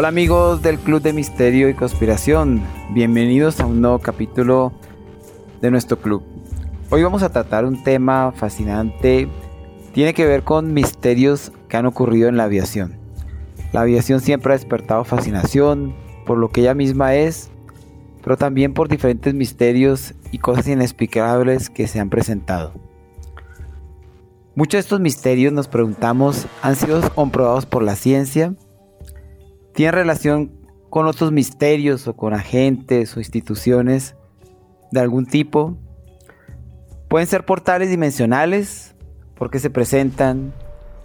Hola 0.00 0.08
amigos 0.08 0.62
del 0.62 0.78
Club 0.78 1.02
de 1.02 1.12
Misterio 1.12 1.68
y 1.68 1.74
Conspiración, 1.74 2.62
bienvenidos 2.94 3.60
a 3.60 3.66
un 3.66 3.82
nuevo 3.82 3.98
capítulo 3.98 4.72
de 5.60 5.70
nuestro 5.70 5.98
club. 5.98 6.22
Hoy 6.88 7.02
vamos 7.02 7.22
a 7.22 7.28
tratar 7.28 7.66
un 7.66 7.84
tema 7.84 8.32
fascinante, 8.34 9.28
tiene 9.92 10.14
que 10.14 10.24
ver 10.24 10.42
con 10.42 10.72
misterios 10.72 11.52
que 11.68 11.76
han 11.76 11.84
ocurrido 11.84 12.30
en 12.30 12.38
la 12.38 12.44
aviación. 12.44 12.96
La 13.74 13.82
aviación 13.82 14.20
siempre 14.20 14.54
ha 14.54 14.56
despertado 14.56 15.04
fascinación 15.04 15.94
por 16.24 16.38
lo 16.38 16.48
que 16.48 16.62
ella 16.62 16.72
misma 16.72 17.14
es, 17.14 17.50
pero 18.24 18.38
también 18.38 18.72
por 18.72 18.88
diferentes 18.88 19.34
misterios 19.34 20.14
y 20.32 20.38
cosas 20.38 20.66
inexplicables 20.66 21.68
que 21.68 21.86
se 21.86 22.00
han 22.00 22.08
presentado. 22.08 22.72
Muchos 24.54 24.78
de 24.78 24.80
estos 24.80 25.00
misterios, 25.00 25.52
nos 25.52 25.68
preguntamos, 25.68 26.46
han 26.62 26.76
sido 26.76 27.02
comprobados 27.10 27.66
por 27.66 27.82
la 27.82 27.96
ciencia, 27.96 28.54
tienen 29.74 29.94
relación 29.94 30.52
con 30.90 31.06
otros 31.06 31.32
misterios 31.32 32.06
o 32.08 32.14
con 32.14 32.34
agentes 32.34 33.16
o 33.16 33.20
instituciones 33.20 34.16
de 34.90 35.00
algún 35.00 35.26
tipo. 35.26 35.76
Pueden 37.08 37.26
ser 37.26 37.44
portales 37.44 37.90
dimensionales, 37.90 38.94
por 39.34 39.50
qué 39.50 39.58
se 39.58 39.70
presentan, 39.70 40.52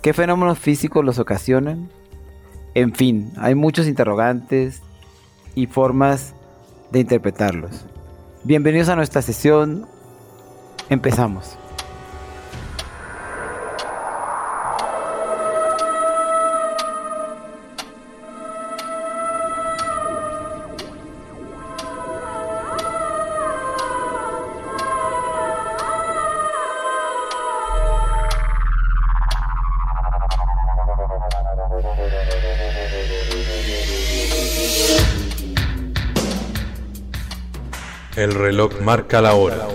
qué 0.01 0.13
fenómenos 0.13 0.59
físicos 0.59 1.05
los 1.05 1.19
ocasionan. 1.19 1.89
En 2.73 2.93
fin, 2.93 3.31
hay 3.37 3.55
muchos 3.55 3.87
interrogantes 3.87 4.81
y 5.55 5.67
formas 5.67 6.35
de 6.91 6.99
interpretarlos. 6.99 7.85
Bienvenidos 8.43 8.89
a 8.89 8.95
nuestra 8.95 9.21
sesión. 9.21 9.87
Empezamos. 10.89 11.57
El 38.15 38.33
reloj 38.33 38.79
marca 38.79 39.21
la 39.21 39.33
hora. 39.33 39.67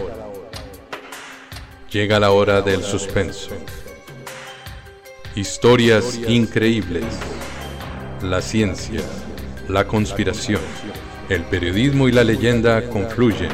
Llega 1.92 2.18
la 2.18 2.30
hora 2.30 2.62
del 2.62 2.82
suspenso. 2.82 3.50
Historias 5.34 6.18
increíbles. 6.26 7.04
La 8.22 8.40
ciencia, 8.40 9.02
la 9.68 9.86
conspiración, 9.86 10.62
el 11.28 11.42
periodismo 11.44 12.08
y 12.08 12.12
la 12.12 12.24
leyenda 12.24 12.88
confluyen. 12.88 13.52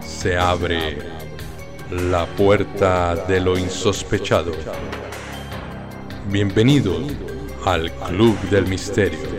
Se 0.00 0.36
abre 0.36 0.98
la 1.92 2.26
puerta 2.26 3.14
de 3.14 3.38
lo 3.38 3.56
insospechado. 3.56 4.50
Bienvenidos 6.28 7.04
al 7.64 7.92
Club 7.92 8.36
del 8.50 8.66
Misterio. 8.66 9.33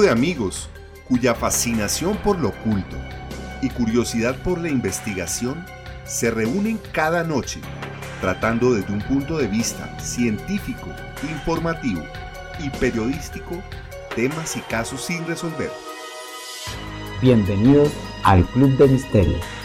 De 0.00 0.10
amigos 0.10 0.68
cuya 1.08 1.34
fascinación 1.34 2.16
por 2.18 2.38
lo 2.38 2.48
oculto 2.48 2.96
y 3.62 3.70
curiosidad 3.70 4.36
por 4.42 4.58
la 4.58 4.68
investigación 4.68 5.64
se 6.04 6.30
reúnen 6.30 6.78
cada 6.92 7.24
noche 7.24 7.60
tratando 8.20 8.74
desde 8.74 8.92
un 8.92 9.00
punto 9.00 9.38
de 9.38 9.46
vista 9.46 9.98
científico, 10.00 10.88
informativo 11.30 12.02
y 12.60 12.70
periodístico 12.70 13.62
temas 14.14 14.56
y 14.56 14.60
casos 14.62 15.04
sin 15.04 15.24
resolver. 15.26 15.70
Bienvenidos 17.22 17.92
al 18.24 18.44
Club 18.46 18.76
de 18.76 18.88
Misterio. 18.88 19.57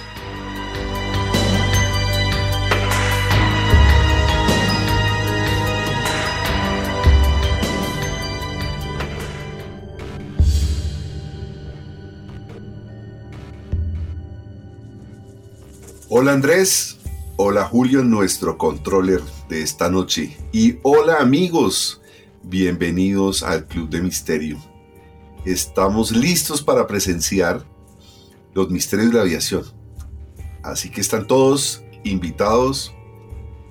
Hola 16.15 16.33
Andrés, 16.33 16.99
hola 17.37 17.65
Julio, 17.65 18.03
nuestro 18.03 18.55
controller 18.55 19.19
de 19.49 19.63
esta 19.63 19.89
noche. 19.89 20.37
Y 20.51 20.77
hola 20.83 21.17
amigos, 21.19 22.03
bienvenidos 22.43 23.41
al 23.41 23.65
Club 23.65 23.89
de 23.89 23.99
Misterio. 23.99 24.59
Estamos 25.43 26.11
listos 26.11 26.61
para 26.61 26.85
presenciar 26.85 27.65
los 28.53 28.69
misterios 28.69 29.09
de 29.09 29.15
la 29.15 29.21
aviación. 29.23 29.63
Así 30.61 30.91
que 30.91 31.01
están 31.01 31.25
todos 31.25 31.83
invitados 32.03 32.93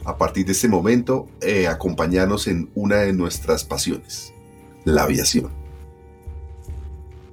a 0.05 0.19
partir 0.19 0.45
de 0.45 0.51
este 0.51 0.67
momento 0.67 1.29
a 1.41 1.71
acompañarnos 1.71 2.49
en 2.49 2.73
una 2.75 2.97
de 2.97 3.13
nuestras 3.13 3.63
pasiones, 3.63 4.35
la 4.85 5.05
aviación. 5.05 5.53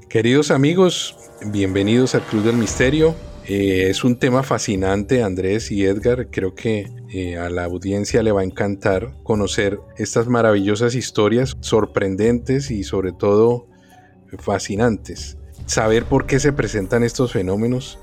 Queridos 0.07 0.51
amigos, 0.51 1.17
bienvenidos 1.47 2.13
al 2.13 2.21
Club 2.27 2.43
del 2.43 2.57
Misterio. 2.57 3.15
Eh, 3.51 3.89
es 3.89 4.03
un 4.03 4.19
tema 4.19 4.43
fascinante, 4.43 5.23
Andrés 5.23 5.71
y 5.71 5.83
Edgar. 5.83 6.27
Creo 6.29 6.53
que 6.53 6.91
eh, 7.09 7.35
a 7.35 7.49
la 7.49 7.63
audiencia 7.63 8.21
le 8.21 8.31
va 8.31 8.41
a 8.41 8.43
encantar 8.43 9.15
conocer 9.23 9.79
estas 9.97 10.27
maravillosas 10.27 10.93
historias, 10.93 11.57
sorprendentes 11.59 12.69
y 12.69 12.83
sobre 12.83 13.11
todo 13.11 13.65
fascinantes. 14.37 15.35
Saber 15.65 16.05
por 16.05 16.27
qué 16.27 16.39
se 16.39 16.53
presentan 16.53 17.03
estos 17.03 17.31
fenómenos 17.31 17.97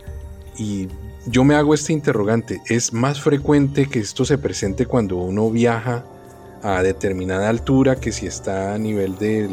y 0.59 0.89
yo 1.27 1.45
me 1.45 1.55
hago 1.55 1.75
este 1.75 1.93
interrogante. 1.93 2.61
¿Es 2.67 2.93
más 2.93 3.21
frecuente 3.21 3.87
que 3.87 4.01
esto 4.01 4.25
se 4.25 4.39
presente 4.39 4.87
cuando 4.87 5.15
uno 5.15 5.49
viaja 5.53 6.05
a 6.61 6.83
determinada 6.83 7.49
altura 7.49 8.01
que 8.01 8.11
si 8.11 8.27
está 8.27 8.75
a 8.75 8.79
nivel 8.79 9.17
del, 9.17 9.51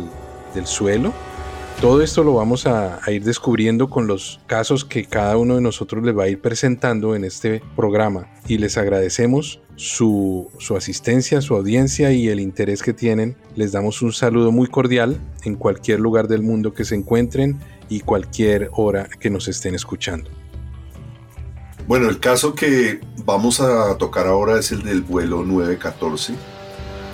del 0.56 0.66
suelo? 0.66 1.14
Todo 1.82 2.02
esto 2.02 2.24
lo 2.24 2.36
vamos 2.36 2.66
a, 2.66 3.00
ir 3.12 3.24
descubriendo 3.24 3.90
con 3.90 4.08
los 4.08 4.40
casos 4.48 4.86
que 4.86 5.06
cada 5.06 5.36
uno 5.38 5.56
de 5.56 5.62
nosotros 5.62 6.04
les 6.04 6.18
va 6.18 6.24
a 6.24 6.30
ir 6.30 6.40
presentando 6.40 7.16
en 7.16 7.26
este 7.26 7.62
programa 7.76 8.32
y 8.48 8.58
les 8.58 8.78
agradecemos 8.78 9.60
su, 9.76 10.50
su, 10.60 10.78
asistencia, 10.78 11.42
su 11.42 11.56
audiencia 11.56 12.14
y 12.14 12.30
el 12.30 12.40
interés 12.40 12.82
que 12.82 12.94
tienen. 12.94 13.36
Les 13.56 13.74
damos 13.74 14.02
un 14.02 14.14
saludo 14.14 14.52
muy 14.52 14.68
cordial 14.68 15.20
en 15.44 15.56
cualquier 15.56 16.00
lugar 16.00 16.30
del 16.30 16.42
mundo 16.42 16.74
que 16.74 16.86
se 16.86 16.96
encuentren 16.96 17.60
y 17.90 18.00
cualquier 18.00 18.70
hora 18.74 19.10
que 19.20 19.30
nos 19.30 19.48
estén 19.50 19.76
escuchando. 19.76 20.30
Bueno, 21.86 22.08
el 22.08 22.20
caso 22.22 22.56
que 22.56 23.02
vamos 23.26 23.60
a 23.60 23.98
tocar 23.98 24.26
ahora 24.26 24.58
es 24.58 24.72
el 24.72 24.84
del 24.84 25.02
vuelo 25.02 25.44
914, 25.44 26.34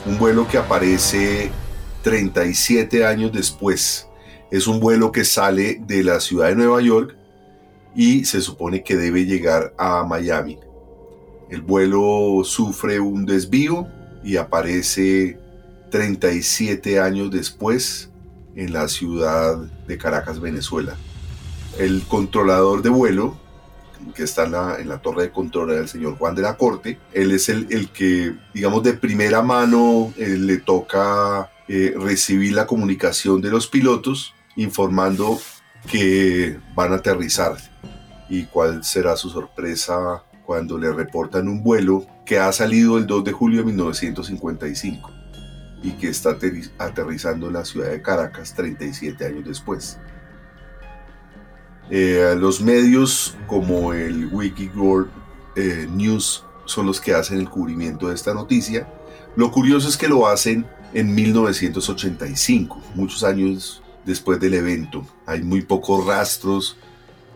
un 0.05 0.19
vuelo 0.19 0.47
que 0.47 0.59
aparece 0.59 1.49
37 2.03 3.03
años 3.03 3.31
después 3.31 4.08
es 4.51 4.67
un 4.67 4.79
vuelo 4.79 5.11
que 5.11 5.25
sale 5.25 5.81
de 5.85 6.03
la 6.03 6.19
ciudad 6.19 6.47
de 6.47 6.55
Nueva 6.55 6.81
York 6.81 7.15
y 7.95 8.25
se 8.25 8.41
supone 8.41 8.83
que 8.83 8.95
debe 8.95 9.25
llegar 9.25 9.73
a 9.77 10.03
Miami. 10.03 10.57
El 11.49 11.61
vuelo 11.61 12.41
sufre 12.43 12.99
un 12.99 13.25
desvío 13.25 13.87
y 14.23 14.37
aparece 14.37 15.39
37 15.91 16.99
años 16.99 17.31
después 17.31 18.09
en 18.55 18.73
la 18.73 18.87
ciudad 18.87 19.57
de 19.87 19.97
Caracas, 19.97 20.39
Venezuela. 20.39 20.95
El 21.77 22.03
controlador 22.03 22.81
de 22.81 22.89
vuelo, 22.89 23.37
que 24.15 24.23
está 24.23 24.43
en 24.45 24.89
la, 24.89 25.01
torre 25.01 25.23
de 25.23 25.31
control, 25.31 25.71
el 25.71 25.87
señor 25.87 26.17
Juan 26.17 26.35
de 26.35 26.41
la 26.41 26.57
Corte, 26.57 26.99
él 27.13 27.31
es 27.31 27.49
el, 27.49 27.67
el 27.69 27.89
que, 27.89 28.35
digamos, 28.53 28.83
de 28.83 28.93
primera 28.93 29.41
mano 29.41 30.13
eh, 30.17 30.37
le 30.37 30.57
toca 30.57 31.51
eh, 31.67 31.93
recibir 31.97 32.53
la 32.53 32.67
comunicación 32.67 33.41
de 33.41 33.49
los 33.49 33.67
pilotos 33.67 34.33
informando 34.59 35.39
que 35.89 36.59
van 36.75 36.91
a 36.91 36.97
aterrizar 36.97 37.57
y 38.29 38.45
cuál 38.45 38.83
será 38.83 39.15
su 39.15 39.29
sorpresa 39.29 40.23
cuando 40.45 40.77
le 40.77 40.91
reportan 40.91 41.47
un 41.47 41.63
vuelo 41.63 42.05
que 42.25 42.39
ha 42.39 42.51
salido 42.51 42.97
el 42.97 43.07
2 43.07 43.23
de 43.23 43.31
julio 43.31 43.59
de 43.59 43.65
1955 43.65 45.11
y 45.81 45.91
que 45.91 46.09
está 46.09 46.37
aterrizando 46.77 47.47
en 47.47 47.53
la 47.53 47.63
ciudad 47.63 47.89
de 47.89 48.01
Caracas 48.01 48.53
37 48.53 49.25
años 49.25 49.45
después. 49.45 49.97
Eh, 51.89 52.35
los 52.37 52.61
medios 52.61 53.37
como 53.47 53.93
el 53.93 54.27
Wikiworld 54.27 55.09
eh, 55.55 55.87
News 55.89 56.43
son 56.65 56.85
los 56.85 56.99
que 56.99 57.13
hacen 57.13 57.39
el 57.39 57.49
cubrimiento 57.49 58.09
de 58.09 58.15
esta 58.15 58.33
noticia. 58.33 58.87
Lo 59.35 59.51
curioso 59.51 59.87
es 59.87 59.95
que 59.95 60.09
lo 60.09 60.27
hacen 60.27 60.67
en 60.93 61.15
1985, 61.15 62.81
muchos 62.95 63.23
años 63.23 63.81
después 64.09 64.39
del 64.39 64.55
evento. 64.55 65.05
Hay 65.25 65.41
muy 65.43 65.61
pocos 65.61 66.05
rastros 66.05 66.77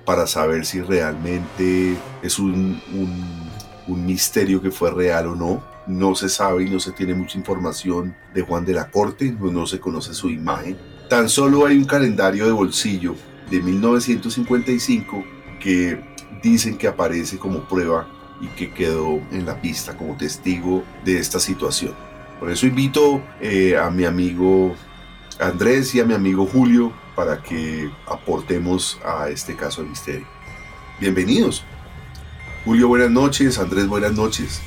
para 0.06 0.28
saber 0.28 0.66
si 0.66 0.82
realmente 0.82 1.96
es 2.22 2.40
un, 2.40 2.82
un 3.88 4.06
misterio 4.06 4.62
que 4.62 4.72
fue 4.72 4.92
real 4.92 5.28
o 5.28 5.36
no. 5.36 5.64
No 5.86 6.16
se 6.16 6.30
sabe 6.30 6.64
y 6.64 6.70
no 6.70 6.80
se 6.80 6.92
tiene 6.92 7.14
mucha 7.14 7.38
información 7.38 8.16
de 8.34 8.42
Juan 8.42 8.66
de 8.66 8.74
la 8.74 8.90
Corte, 8.90 9.36
no, 9.40 9.68
se 9.68 9.80
conoce 9.80 10.14
su 10.14 10.30
imagen. 10.30 10.78
Tan 11.10 11.30
solo 11.30 11.66
hay 11.66 11.78
un 11.78 11.86
calendario 11.86 12.46
de 12.46 12.52
bolsillo 12.52 13.16
de 13.52 13.62
1955 13.62 15.24
que 15.62 16.04
dicen 16.42 16.78
que 16.78 16.88
aparece 16.88 17.38
como 17.38 17.68
prueba 17.68 18.08
y 18.42 18.48
que 18.48 18.74
quedó 18.74 19.22
en 19.32 19.46
la 19.46 19.62
pista 19.62 19.96
como 19.96 20.18
testigo 20.18 20.84
de 21.06 21.20
esta 21.20 21.40
situación. 21.40 21.94
Por 22.40 22.50
eso 22.52 22.66
invito 22.66 23.22
eh, 23.40 23.78
a 23.78 23.90
mi 23.90 24.06
amigo 24.06 24.76
Andrés 25.40 25.94
y 25.96 26.00
a 26.00 26.06
mi 26.06 26.14
amigo 26.14 26.46
Julio 26.46 26.92
para 27.16 27.42
que 27.42 27.90
aportemos 28.08 29.00
a 29.06 29.30
este 29.30 29.56
caso 29.56 29.84
de 29.84 29.90
misterio. 29.90 30.28
Bienvenidos. 31.00 31.64
Julio, 32.66 32.88
buenas 32.88 33.12
noches. 33.12 33.60
Andrés, 33.60 33.88
buenas 33.88 34.14
noches. 34.14 34.62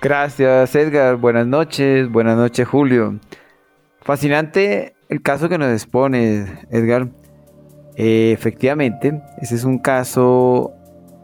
Gracias, 0.00 0.74
Edgar. 0.74 1.16
Buenas 1.16 1.46
noches. 1.46 2.10
Buenas 2.10 2.36
noches, 2.36 2.66
Julio. 2.66 3.18
Fascinante 4.00 4.94
el 5.08 5.22
caso 5.22 5.48
que 5.48 5.58
nos 5.58 5.72
expone, 5.72 6.46
Edgar. 6.70 7.08
Eh, 7.96 8.32
efectivamente, 8.32 9.20
ese 9.40 9.54
es 9.54 9.64
un 9.64 9.78
caso 9.78 10.72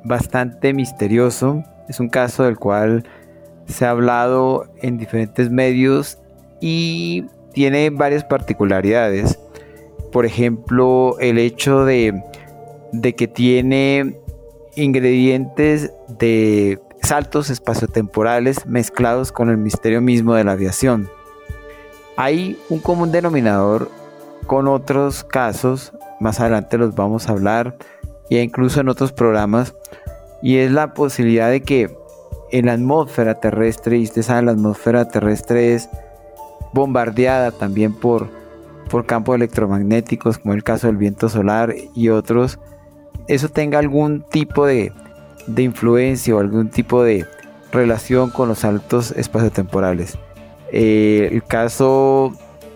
bastante 0.04 0.72
misterioso. 0.74 1.62
Es 1.88 2.00
un 2.00 2.08
caso 2.08 2.44
del 2.44 2.56
cual 2.56 3.08
se 3.66 3.86
ha 3.86 3.90
hablado 3.90 4.72
en 4.82 4.98
diferentes 4.98 5.50
medios 5.50 6.18
y 6.60 7.24
tiene 7.54 7.90
varias 7.90 8.24
particularidades. 8.24 9.38
Por 10.12 10.26
ejemplo, 10.26 11.16
el 11.20 11.38
hecho 11.38 11.84
de, 11.84 12.22
de 12.92 13.14
que 13.14 13.26
tiene 13.26 14.20
ingredientes 14.76 15.92
de 16.08 16.80
saltos 17.02 17.50
espaciotemporales 17.50 18.66
mezclados 18.66 19.32
con 19.32 19.50
el 19.50 19.56
misterio 19.56 20.00
mismo 20.00 20.34
de 20.34 20.44
la 20.44 20.52
aviación. 20.52 21.08
Hay 22.16 22.58
un 22.68 22.80
común 22.80 23.12
denominador 23.12 23.90
con 24.46 24.68
otros 24.68 25.24
casos, 25.24 25.92
más 26.20 26.40
adelante 26.40 26.78
los 26.78 26.94
vamos 26.94 27.28
a 27.28 27.32
hablar, 27.32 27.76
e 28.30 28.42
incluso 28.42 28.80
en 28.80 28.88
otros 28.88 29.12
programas, 29.12 29.74
y 30.42 30.58
es 30.58 30.70
la 30.70 30.94
posibilidad 30.94 31.50
de 31.50 31.62
que 31.62 31.96
en 32.52 32.66
la 32.66 32.74
atmósfera 32.74 33.40
terrestre, 33.40 33.98
y 33.98 34.04
ustedes 34.04 34.26
saben, 34.26 34.46
la 34.46 34.52
atmósfera 34.52 35.08
terrestre 35.08 35.74
es 35.74 35.88
bombardeada 36.74 37.52
también 37.52 37.94
por, 37.94 38.28
por 38.90 39.06
campos 39.06 39.36
electromagnéticos, 39.36 40.38
como 40.38 40.54
el 40.54 40.64
caso 40.64 40.88
del 40.88 40.96
viento 40.96 41.28
solar 41.28 41.74
y 41.94 42.08
otros, 42.10 42.58
eso 43.28 43.48
tenga 43.48 43.78
algún 43.78 44.22
tipo 44.22 44.66
de, 44.66 44.92
influencia 45.56 46.34
o 46.34 46.40
algún 46.40 46.68
tipo 46.68 47.02
de 47.02 47.26
relación 47.72 48.30
con 48.30 48.48
los 48.48 48.58
saltos 48.58 49.12
espaciotemporales. 49.12 50.18
Eh, 50.72 51.28
el 51.32 51.42
caso 51.44 52.32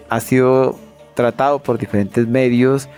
ha 0.08 0.20
sido 0.20 0.76
tratado 1.14 1.58
por 1.58 1.78
diferentes 1.78 2.26
medios. 2.26 2.88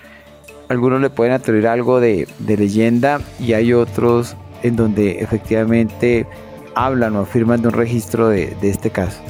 Algunos 0.68 1.00
le 1.00 1.10
pueden 1.10 1.32
atribuir 1.32 1.66
algo 1.66 2.00
de, 2.00 2.28
leyenda 2.46 3.20
y 3.40 3.54
hay 3.54 3.72
otros 3.72 4.36
en 4.62 4.76
donde 4.76 5.20
efectivamente 5.20 6.26
hablan 6.74 7.16
o 7.16 7.20
afirman 7.20 7.62
de 7.62 7.68
un 7.68 7.74
registro 7.74 8.28
de, 8.28 8.54
de 8.60 8.70
este 8.70 8.90
caso. 8.90 9.20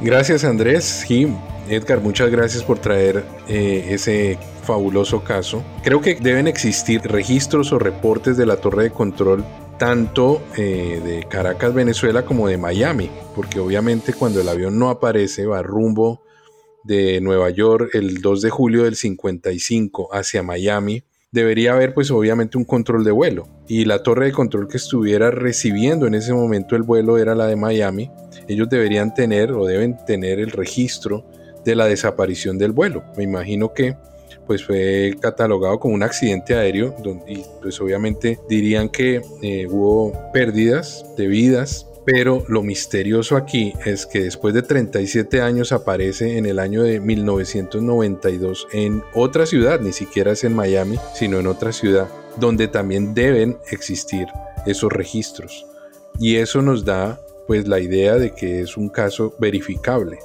Gracias 0.00 0.44
Andrés. 0.44 0.84
Sí, 0.84 1.28
Edgar, 1.68 2.00
muchas 2.00 2.30
gracias 2.30 2.62
por 2.62 2.78
traer 2.78 3.22
eh, 3.48 3.88
ese 3.90 4.38
fabuloso 4.64 5.22
caso. 5.22 5.62
Creo 5.82 6.00
que 6.00 6.14
deben 6.14 6.48
existir 6.48 7.02
registros 7.02 7.70
o 7.72 7.78
reportes 7.78 8.36
de 8.38 8.46
la 8.46 8.56
torre 8.56 8.84
de 8.84 8.90
control 8.90 9.44
tanto 9.78 10.42
eh, 10.56 11.00
de 11.04 11.26
Caracas, 11.28 11.74
Venezuela, 11.74 12.24
como 12.24 12.48
de 12.48 12.56
Miami, 12.56 13.10
porque 13.34 13.60
obviamente 13.60 14.12
cuando 14.14 14.40
el 14.40 14.48
avión 14.48 14.78
no 14.78 14.88
aparece 14.90 15.46
va 15.46 15.62
rumbo 15.62 16.22
de 16.84 17.20
Nueva 17.20 17.50
York 17.50 17.90
el 17.94 18.22
2 18.22 18.42
de 18.42 18.50
julio 18.50 18.84
del 18.84 18.96
55 18.96 20.08
hacia 20.12 20.42
Miami, 20.42 21.04
debería 21.32 21.72
haber 21.72 21.94
pues 21.94 22.10
obviamente 22.10 22.58
un 22.58 22.64
control 22.64 23.04
de 23.04 23.10
vuelo 23.10 23.48
y 23.68 23.84
la 23.84 24.02
torre 24.02 24.26
de 24.26 24.32
control 24.32 24.66
que 24.66 24.78
estuviera 24.78 25.30
recibiendo 25.30 26.06
en 26.06 26.14
ese 26.14 26.32
momento 26.32 26.74
el 26.74 26.82
vuelo 26.82 27.18
era 27.18 27.34
la 27.34 27.46
de 27.46 27.56
Miami, 27.56 28.10
ellos 28.50 28.68
deberían 28.68 29.14
tener 29.14 29.52
o 29.52 29.64
deben 29.64 29.96
tener 30.04 30.40
el 30.40 30.50
registro 30.50 31.24
de 31.64 31.74
la 31.74 31.86
desaparición 31.86 32.58
del 32.58 32.72
vuelo. 32.72 33.04
Me 33.16 33.24
imagino 33.24 33.72
que 33.72 33.96
pues 34.46 34.64
fue 34.64 35.14
catalogado 35.20 35.78
como 35.78 35.94
un 35.94 36.02
accidente 36.02 36.56
aéreo 36.56 36.94
donde, 37.02 37.32
y 37.32 37.44
pues 37.62 37.80
obviamente 37.80 38.40
dirían 38.48 38.88
que 38.88 39.22
eh, 39.42 39.68
hubo 39.68 40.12
pérdidas 40.32 41.04
de 41.16 41.28
vidas, 41.28 41.86
pero 42.04 42.44
lo 42.48 42.64
misterioso 42.64 43.36
aquí 43.36 43.72
es 43.84 44.06
que 44.06 44.24
después 44.24 44.52
de 44.52 44.62
37 44.62 45.40
años 45.40 45.70
aparece 45.70 46.36
en 46.36 46.46
el 46.46 46.58
año 46.58 46.82
de 46.82 46.98
1992 46.98 48.66
en 48.72 49.04
otra 49.14 49.46
ciudad, 49.46 49.80
ni 49.80 49.92
siquiera 49.92 50.32
es 50.32 50.42
en 50.42 50.54
Miami, 50.54 50.98
sino 51.14 51.38
en 51.38 51.46
otra 51.46 51.72
ciudad, 51.72 52.08
donde 52.36 52.66
también 52.66 53.14
deben 53.14 53.56
existir 53.70 54.26
esos 54.66 54.92
registros. 54.92 55.64
Y 56.18 56.36
eso 56.36 56.60
nos 56.60 56.84
da 56.84 57.20
pues 57.50 57.66
la 57.66 57.80
idea 57.80 58.14
de 58.14 58.32
que 58.32 58.60
es 58.60 58.76
un 58.76 58.88
caso 58.88 59.34
verificable. 59.40 60.20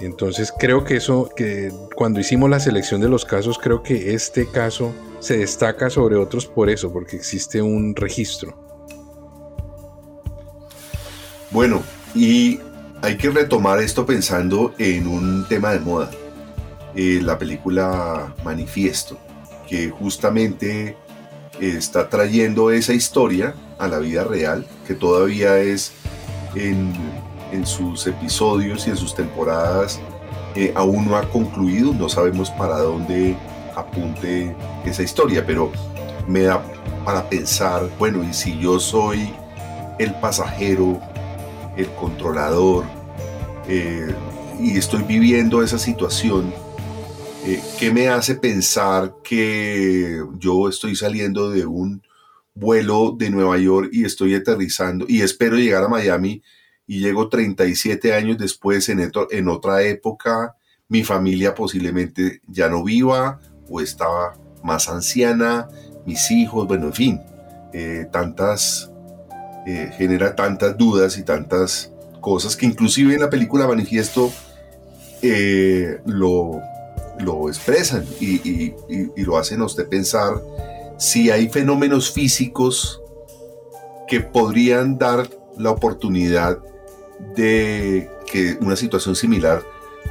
Entonces 0.00 0.52
creo 0.58 0.82
que 0.82 0.96
eso, 0.96 1.30
que 1.36 1.70
cuando 1.94 2.18
hicimos 2.18 2.50
la 2.50 2.58
selección 2.58 3.00
de 3.00 3.08
los 3.08 3.24
casos, 3.24 3.56
creo 3.56 3.84
que 3.84 4.14
este 4.14 4.48
caso 4.48 4.92
se 5.20 5.38
destaca 5.38 5.90
sobre 5.90 6.16
otros 6.16 6.46
por 6.46 6.68
eso, 6.68 6.92
porque 6.92 7.14
existe 7.14 7.62
un 7.62 7.94
registro. 7.94 8.58
Bueno, 11.52 11.84
y 12.16 12.58
hay 13.00 13.16
que 13.16 13.30
retomar 13.30 13.78
esto 13.78 14.04
pensando 14.04 14.74
en 14.76 15.06
un 15.06 15.46
tema 15.48 15.70
de 15.70 15.78
moda, 15.78 16.10
eh, 16.96 17.20
la 17.22 17.38
película 17.38 18.34
Manifiesto, 18.42 19.16
que 19.68 19.88
justamente 19.88 20.96
está 21.60 22.08
trayendo 22.08 22.72
esa 22.72 22.92
historia 22.92 23.54
a 23.78 23.86
la 23.86 24.00
vida 24.00 24.24
real, 24.24 24.66
que 24.84 24.94
todavía 24.94 25.56
es 25.60 25.92
en 26.54 27.66
sus 27.66 28.06
episodios 28.06 28.86
y 28.86 28.90
en 28.90 28.96
sus 28.96 29.14
temporadas 29.14 30.00
eh, 30.56 30.72
aún 30.74 31.06
no 31.06 31.16
ha 31.16 31.22
concluido, 31.28 31.92
no 31.94 32.08
sabemos 32.08 32.50
para 32.50 32.78
dónde 32.78 33.36
apunte 33.76 34.54
esa 34.84 35.02
historia, 35.02 35.46
pero 35.46 35.70
me 36.26 36.42
da 36.42 36.62
para 37.04 37.28
pensar, 37.28 37.88
bueno, 37.98 38.24
y 38.24 38.32
si 38.34 38.58
yo 38.58 38.80
soy 38.80 39.32
el 39.98 40.12
pasajero, 40.14 41.00
el 41.76 41.88
controlador, 41.92 42.84
eh, 43.68 44.12
y 44.58 44.76
estoy 44.76 45.04
viviendo 45.04 45.62
esa 45.62 45.78
situación, 45.78 46.52
eh, 47.44 47.62
¿qué 47.78 47.92
me 47.92 48.08
hace 48.08 48.34
pensar 48.34 49.14
que 49.22 50.20
yo 50.38 50.68
estoy 50.68 50.96
saliendo 50.96 51.50
de 51.50 51.64
un 51.64 52.02
vuelo 52.54 53.14
de 53.16 53.30
Nueva 53.30 53.58
York 53.58 53.90
y 53.92 54.04
estoy 54.04 54.34
aterrizando 54.34 55.06
y 55.08 55.22
espero 55.22 55.56
llegar 55.56 55.84
a 55.84 55.88
Miami 55.88 56.42
y 56.86 57.00
llego 57.00 57.28
37 57.28 58.12
años 58.14 58.36
después 58.38 58.88
en, 58.88 59.10
en 59.30 59.48
otra 59.48 59.82
época, 59.82 60.56
mi 60.88 61.04
familia 61.04 61.54
posiblemente 61.54 62.40
ya 62.48 62.68
no 62.68 62.82
viva 62.82 63.40
o 63.68 63.80
estaba 63.80 64.34
más 64.64 64.88
anciana, 64.88 65.68
mis 66.04 66.30
hijos, 66.30 66.66
bueno, 66.66 66.86
en 66.86 66.92
fin, 66.92 67.20
eh, 67.72 68.06
tantas, 68.10 68.90
eh, 69.66 69.90
genera 69.96 70.34
tantas 70.34 70.76
dudas 70.76 71.16
y 71.18 71.22
tantas 71.22 71.92
cosas 72.20 72.56
que 72.56 72.66
inclusive 72.66 73.14
en 73.14 73.20
la 73.20 73.30
película 73.30 73.68
Manifiesto 73.68 74.32
eh, 75.22 76.00
lo, 76.06 76.60
lo 77.20 77.48
expresan 77.48 78.04
y, 78.20 78.74
y, 78.88 79.22
lo 79.22 79.38
hacen 79.38 79.60
a 79.60 79.66
usted 79.66 79.88
pensar 79.88 80.34
si 81.00 81.30
hay 81.30 81.48
fenómenos 81.48 82.12
físicos 82.12 83.00
que 84.06 84.20
podrían 84.20 84.98
dar 84.98 85.28
la 85.56 85.70
oportunidad 85.70 86.58
de 87.34 88.10
que 88.30 88.58
una 88.60 88.76
situación 88.76 89.16
similar 89.16 89.62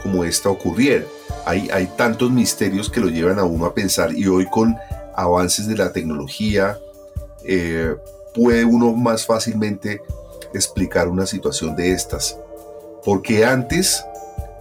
como 0.02 0.24
esta 0.24 0.50
ocurriera. 0.50 1.06
Hay, 1.46 1.70
hay 1.72 1.88
tantos 1.96 2.32
misterios 2.32 2.90
que 2.90 3.00
lo 3.00 3.08
llevan 3.08 3.38
a 3.38 3.44
uno 3.44 3.66
a 3.66 3.74
pensar 3.74 4.14
y 4.18 4.26
hoy 4.28 4.48
con 4.50 4.76
avances 5.16 5.68
de 5.68 5.78
la 5.78 5.94
tecnología 5.94 6.80
eh, 7.46 7.96
puede 8.34 8.66
uno 8.66 8.94
más 8.94 9.28
fácilmente 9.28 10.02
explicar 10.56 11.08
una 11.08 11.28
situación 11.28 11.76
de 11.76 11.92
estas. 11.92 12.36
Porque 13.06 13.46
antes, 13.46 14.04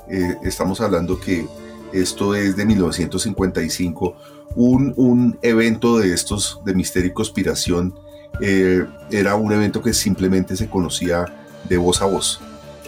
eh, 0.08 0.36
estamos 0.42 0.80
hablando 0.82 1.18
que 1.18 1.46
esto 1.92 2.34
es 2.34 2.54
de 2.54 2.66
1955, 2.66 4.14
un, 4.56 5.38
evento 5.42 5.98
de 5.98 6.12
estos 6.12 6.60
de 6.64 6.74
misterio 6.74 7.10
y 7.10 7.14
conspiración 7.14 7.94
eh, 8.40 8.84
era 9.10 9.34
un 9.34 9.52
evento 9.52 9.82
que 9.82 9.92
simplemente 9.92 10.56
se 10.56 10.68
conocía 10.68 11.24
de 11.68 11.76
voz 11.76 12.02
a 12.02 12.06
voz 12.06 12.40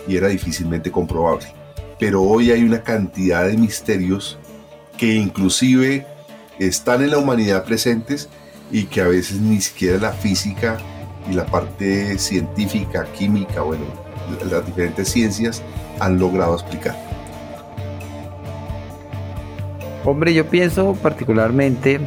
y 0.06 0.16
era 0.16 0.28
difícilmente 0.28 0.90
comprobable. 0.90 1.46
Pero 1.98 2.22
hoy 2.22 2.50
hay 2.50 2.64
una 2.64 2.82
cantidad 2.82 3.46
de 3.46 3.56
misterios 3.56 4.38
que 4.96 5.14
inclusive 5.14 6.06
están 6.58 7.02
en 7.02 7.10
la 7.10 7.18
humanidad 7.18 7.64
presentes 7.64 8.28
y 8.70 8.84
que 8.84 9.00
a 9.00 9.08
veces 9.08 9.40
ni 9.40 9.60
siquiera 9.60 9.98
la 9.98 10.12
física 10.12 10.78
y 11.30 11.34
la 11.34 11.46
parte 11.46 12.18
científica, 12.18 13.06
química, 13.12 13.62
bueno, 13.62 13.84
las 14.50 14.64
diferentes 14.64 15.08
ciencias 15.08 15.62
han 15.98 16.18
logrado 16.18 16.54
explicar. 16.54 17.09
Hombre, 20.04 20.32
yo 20.32 20.46
pienso 20.46 20.94
particularmente 20.94 22.00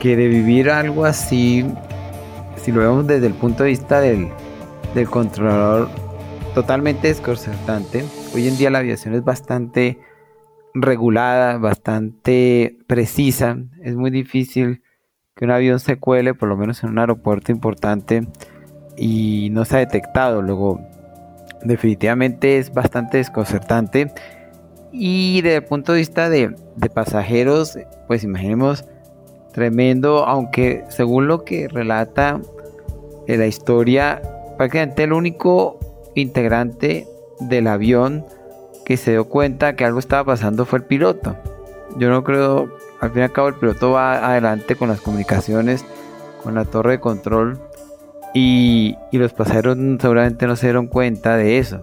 que 0.00 0.16
de 0.16 0.26
vivir 0.26 0.70
algo 0.70 1.04
así, 1.04 1.64
si 2.56 2.72
lo 2.72 2.80
vemos 2.80 3.06
desde 3.06 3.28
el 3.28 3.34
punto 3.34 3.62
de 3.62 3.68
vista 3.68 4.00
del, 4.00 4.30
controlador, 5.08 5.88
totalmente 6.54 7.06
desconcertante. 7.06 8.04
Hoy 8.34 8.48
en 8.48 8.56
día 8.56 8.70
la 8.70 8.78
aviación 8.78 9.14
es 9.14 9.22
bastante 9.22 10.00
regulada, 10.74 11.58
bastante 11.58 12.78
precisa. 12.88 13.56
Es 13.82 13.94
muy 13.94 14.10
difícil 14.10 14.82
que 15.36 15.44
un 15.44 15.52
avión 15.52 15.78
se 15.78 15.98
cuele, 15.98 16.34
por 16.34 16.48
lo 16.48 16.56
menos 16.56 16.82
en 16.82 16.90
un 16.90 16.98
aeropuerto 16.98 17.52
importante, 17.52 18.26
y 18.96 19.48
no 19.52 19.64
se 19.64 19.76
ha 19.76 19.78
detectado. 19.78 20.42
Luego, 20.42 20.80
definitivamente 21.62 22.58
es 22.58 22.74
bastante 22.74 23.18
desconcertante. 23.18 24.12
Y 24.92 25.42
desde 25.42 25.56
el 25.56 25.64
punto 25.64 25.92
de 25.92 25.98
vista 25.98 26.28
de, 26.28 26.54
pasajeros, 26.92 27.78
pues 28.06 28.24
imaginemos 28.24 28.84
tremendo, 29.52 30.24
aunque 30.26 30.84
según 30.88 31.28
lo 31.28 31.44
que 31.44 31.68
relata 31.68 32.40
en 33.26 33.38
la 33.38 33.46
historia, 33.46 34.22
prácticamente 34.56 35.04
el 35.04 35.12
único 35.12 35.78
integrante 36.14 37.06
del 37.40 37.66
avión 37.66 38.24
que 38.84 38.96
se 38.96 39.12
dio 39.12 39.28
cuenta 39.28 39.76
que 39.76 39.84
algo 39.84 39.98
estaba 39.98 40.24
pasando 40.24 40.64
fue 40.64 40.80
el 40.80 40.84
piloto. 40.84 41.36
Yo 41.96 42.10
no 42.10 42.24
creo, 42.24 42.70
al 43.00 43.10
fin 43.10 43.20
y 43.20 43.24
al 43.24 43.32
cabo 43.32 43.48
el 43.48 43.54
piloto 43.54 43.92
va 43.92 44.30
adelante 44.30 44.76
con 44.76 44.88
las 44.88 45.00
comunicaciones, 45.00 45.84
con 46.42 46.54
la 46.54 46.64
torre 46.64 46.92
de 46.92 47.00
control 47.00 47.60
y, 48.32 48.96
los 49.12 49.32
pasajeros 49.32 49.76
seguramente 50.00 50.46
no 50.46 50.56
se 50.56 50.66
dieron 50.66 50.86
cuenta 50.86 51.36
de 51.36 51.58
eso. 51.58 51.80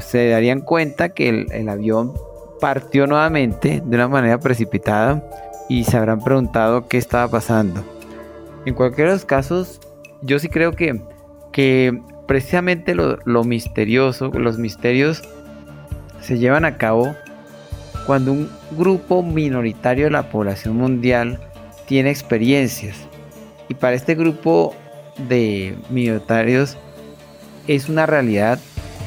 Se 0.00 0.28
darían 0.28 0.60
cuenta 0.60 1.10
que 1.10 1.46
el, 1.50 1.68
avión 1.68 2.12
partió 2.62 3.08
nuevamente 3.08 3.82
de 3.84 3.96
una 3.96 4.06
manera 4.06 4.38
precipitada 4.38 5.20
y 5.68 5.82
se 5.82 5.96
habrán 5.96 6.20
preguntado 6.20 6.86
qué 6.86 6.96
estaba 6.96 7.26
pasando. 7.28 7.82
En 8.66 8.74
cualquiera 8.74 9.10
de 9.10 9.16
los 9.16 9.24
casos, 9.24 9.80
yo 10.20 10.38
sí 10.38 10.48
creo 10.48 10.70
que, 10.70 11.02
que 11.50 12.00
precisamente 12.28 12.94
lo, 12.94 13.18
lo 13.24 13.42
misterioso, 13.42 14.28
los 14.28 14.58
misterios 14.58 15.22
se 16.20 16.38
llevan 16.38 16.64
a 16.64 16.76
cabo 16.76 17.16
cuando 18.06 18.30
un 18.30 18.48
grupo 18.70 19.24
minoritario 19.24 20.04
de 20.04 20.12
la 20.12 20.30
población 20.30 20.76
mundial 20.76 21.40
tiene 21.86 22.10
experiencias. 22.10 22.96
Y 23.68 23.74
para 23.74 23.96
este 23.96 24.14
grupo 24.14 24.72
de 25.28 25.76
minoritarios 25.90 26.76
es 27.66 27.88
una 27.88 28.06
realidad 28.06 28.60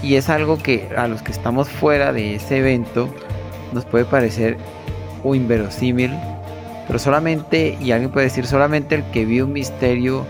y 0.03 0.15
es 0.15 0.27
algo 0.27 0.57
que 0.57 0.89
a 0.97 1.07
los 1.07 1.21
que 1.21 1.31
estamos 1.31 1.69
fuera 1.69 2.11
de 2.11 2.35
ese 2.35 2.57
evento 2.57 3.15
nos 3.75 3.85
puede 3.85 4.05
parecer 4.05 4.57
o 5.23 5.35
inverosímil, 5.35 6.11
pero 6.87 6.97
solamente, 6.97 7.77
y 7.79 7.91
alguien 7.91 8.11
puede 8.11 8.25
decir, 8.25 8.47
solamente 8.47 8.95
el 8.95 9.03
que 9.11 9.25
vio 9.25 9.45
un 9.45 9.53
misterio 9.53 10.25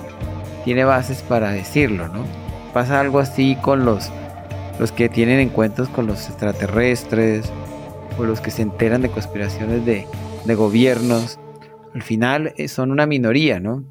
tiene 0.65 0.83
bases 0.83 1.21
para 1.21 1.51
decirlo, 1.51 2.09
¿no? 2.09 2.25
Pasa 2.73 2.99
algo 2.99 3.19
así 3.19 3.57
con 3.61 3.85
los 3.85 4.11
los 4.79 4.91
que 4.91 5.09
tienen 5.09 5.39
encuentros 5.39 5.89
con 5.89 6.07
los 6.07 6.27
extraterrestres 6.27 7.51
o 8.17 8.23
los 8.23 8.41
que 8.41 8.51
se 8.51 8.61
enteran 8.61 9.01
de 9.01 9.09
conspiraciones 9.09 9.85
de, 9.85 10.05
gobiernos, 10.55 11.39
al 11.93 12.03
final 12.03 12.53
eh, 12.57 12.67
son 12.67 12.91
una 12.91 13.05
minoría, 13.05 13.59
¿no? 13.59 13.83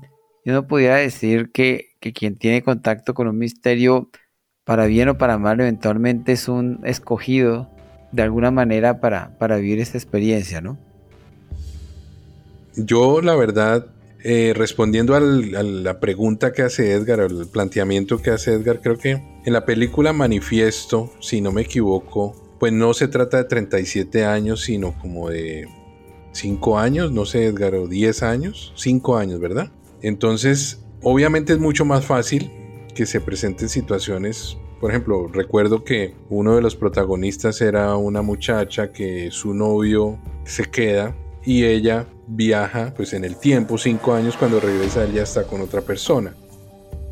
Yo 0.44 0.52
no 0.52 0.66
pudiera 0.66 0.96
decir 0.96 1.50
que, 1.52 1.88
quien 2.00 2.37
tiene 2.37 2.62
contacto 2.62 3.14
con 3.14 3.28
un 3.28 3.38
misterio, 3.38 4.11
para 4.64 4.87
bien 4.87 5.08
o 5.08 5.18
para 5.18 5.38
mal, 5.38 5.61
eventualmente 5.61 6.32
es 6.32 6.49
un 6.49 6.80
escogido 6.84 7.74
de 8.14 8.23
alguna 8.23 8.50
manera 8.50 9.00
para, 9.00 9.37
para 9.38 9.56
vivir 9.56 9.80
esta 9.80 9.99
experiencia, 9.99 10.61
¿no? 10.61 10.78
Yo, 12.76 13.21
la 13.21 13.35
verdad, 13.35 13.87
eh, 14.23 14.52
respondiendo 14.54 15.14
a 15.16 15.21
la 15.21 16.00
pregunta 16.00 16.52
que 16.52 16.62
hace 16.62 16.92
Edgar, 16.92 17.21
al 17.21 17.47
planteamiento 17.49 18.23
que 18.23 18.30
hace 18.30 18.52
Edgar, 18.54 18.80
creo 18.80 18.99
que 18.99 19.23
en 19.44 19.52
la 19.52 19.64
película 19.64 20.12
Manifiesto, 20.12 21.12
si 21.21 21.40
no 21.40 21.50
me 21.50 21.62
equivoco, 21.62 22.56
pues 22.61 22.73
no 22.73 22.94
se 22.94 23.09
trata 23.09 23.38
de 23.38 23.44
37 23.44 24.25
años, 24.25 24.62
sino 24.62 24.97
como 24.99 25.28
de 25.28 25.68
5 26.33 26.78
años, 26.78 27.12
no 27.12 27.25
sé 27.26 27.47
Edgar, 27.47 27.75
o 27.75 27.88
10 27.88 28.23
años, 28.23 28.73
5 28.76 29.16
años, 29.16 29.40
¿verdad? 29.40 29.71
Entonces, 30.02 30.80
obviamente 31.02 31.52
es 31.52 31.59
mucho 31.59 31.85
más 31.85 32.06
fácil 32.06 32.50
que 32.94 33.06
se 33.06 33.21
presenten 33.21 33.68
situaciones 33.68 34.56
por 34.81 34.90
ejemplo, 34.90 35.28
recuerdo 35.28 35.85
que 35.85 36.14
uno 36.28 36.57
de 36.57 36.62
los 36.62 36.76
protagonistas 36.76 37.61
era 37.61 37.97
una 37.97 38.23
muchacha 38.23 38.93
que 38.93 39.31
su 39.31 39.54
novio 39.54 40.19
se 40.45 40.64
queda 40.64 41.16
y 41.45 41.64
ella 41.64 42.07
viaja 42.26 42.93
pues 42.97 43.12
en 43.12 43.25
el 43.25 43.37
tiempo, 43.37 43.78
cinco 43.78 44.14
años, 44.14 44.37
cuando 44.37 44.61
regresa 44.61 45.04
él 45.04 45.12
ya 45.12 45.23
está 45.23 45.45
con 45.45 45.61
otra 45.61 45.81
persona. 45.81 46.35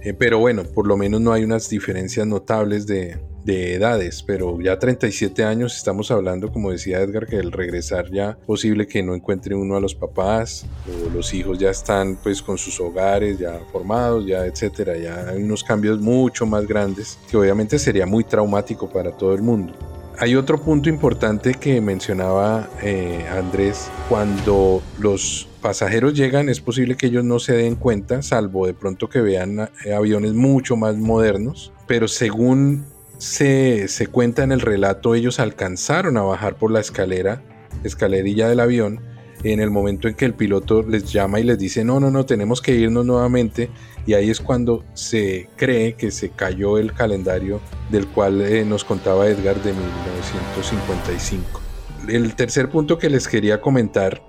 Eh, 0.00 0.14
pero 0.14 0.38
bueno, 0.38 0.64
por 0.64 0.87
lo 0.87 0.97
menos 0.97 1.21
no 1.21 1.33
hay 1.33 1.45
unas 1.45 1.69
diferencias 1.69 2.26
notables 2.26 2.87
de, 2.87 3.19
de, 3.44 3.75
edades, 3.75 4.22
pero 4.22 4.61
ya 4.61 4.78
37 4.78 5.44
años 5.44 5.76
estamos 5.76 6.11
hablando, 6.11 6.52
como 6.52 6.70
decía 6.70 7.00
Edgar, 7.00 7.26
que 7.26 7.37
el 7.37 7.52
regresar 7.52 8.11
ya 8.11 8.37
posible 8.46 8.87
que 8.87 9.02
no 9.02 9.14
encuentre 9.14 9.54
uno 9.54 9.76
a 9.76 9.80
los 9.80 9.94
papás, 9.94 10.66
o 10.87 11.11
los 11.11 11.32
hijos 11.34 11.58
ya 11.58 11.70
están 11.70 12.18
pues 12.22 12.42
con 12.42 12.58
sus 12.58 12.78
hogares 12.80 13.38
ya 13.38 13.61
formados, 13.70 14.26
ya 14.26 14.46
etcétera, 14.46 14.96
ya 14.96 15.28
hay 15.28 15.42
unos 15.42 15.64
cambios 15.64 16.00
mucho 16.00 16.46
más 16.46 16.66
grandes 16.66 17.18
que 17.30 17.37
obviamente 17.37 17.78
sería 17.78 18.06
muy 18.06 18.25
traumático 18.25 18.88
para 18.88 19.11
todo 19.12 19.34
el 19.34 19.42
mundo 19.42 19.72
hay 20.18 20.37
otro 20.37 20.61
punto 20.61 20.88
importante 20.88 21.54
que 21.54 21.80
mencionaba 21.80 22.68
eh, 22.82 23.26
Andrés. 23.28 23.90
Cuando 24.08 24.82
los 25.00 25.49
pasajeros 25.61 26.14
llegan 26.14 26.49
es 26.49 26.61
posible 26.61 26.96
que 26.96 27.06
ellos 27.06 27.25
no 27.25 27.38
se 27.38 27.54
den 27.54 27.76
cuenta, 27.76 28.22
salvo 28.22 28.66
de 28.66 28.75
pronto 28.75 29.08
que 29.08 29.20
vean 29.20 29.70
eh, 29.84 29.92
aviones 29.94 30.32
mucho 30.34 30.76
más 30.76 30.96
modernos, 30.96 31.72
pero 31.88 32.08
según 32.08 32.84
se, 33.23 33.87
se 33.87 34.09
cuenta 34.09 34.43
en 34.43 34.50
el 34.50 34.61
relato, 34.61 35.14
ellos 35.14 35.38
alcanzaron 35.38 36.17
a 36.17 36.23
bajar 36.23 36.57
por 36.57 36.73
la 36.73 36.81
escalera, 36.81 37.41
escalerilla 37.85 38.49
del 38.49 38.59
avión, 38.59 39.00
en 39.45 39.61
el 39.61 39.71
momento 39.71 40.09
en 40.09 40.14
que 40.14 40.25
el 40.25 40.35
piloto 40.35 40.83
les 40.83 41.12
llama 41.12 41.38
y 41.38 41.45
les 41.45 41.57
dice, 41.57 41.85
no, 41.85 42.00
no, 42.00 42.11
no, 42.11 42.26
tenemos 42.26 42.61
que 42.61 42.75
irnos 42.75 43.07
nuevamente. 43.07 43.71
Y 44.07 44.14
ahí 44.14 44.29
es 44.29 44.41
cuando 44.41 44.85
se 44.95 45.49
cree 45.55 45.95
que 45.95 46.11
se 46.11 46.31
cayó 46.31 46.79
el 46.79 46.93
calendario 46.93 47.61
del 47.93 48.09
cual 48.09 48.41
eh, 48.41 48.64
nos 48.64 48.85
contaba 48.85 49.29
Edgar 49.29 49.55
de 49.62 49.73
1955. 49.73 51.61
El 52.09 52.35
tercer 52.35 52.71
punto 52.71 52.99
que 52.99 53.09
les 53.09 53.29
quería 53.29 53.61
comentar 53.61 54.21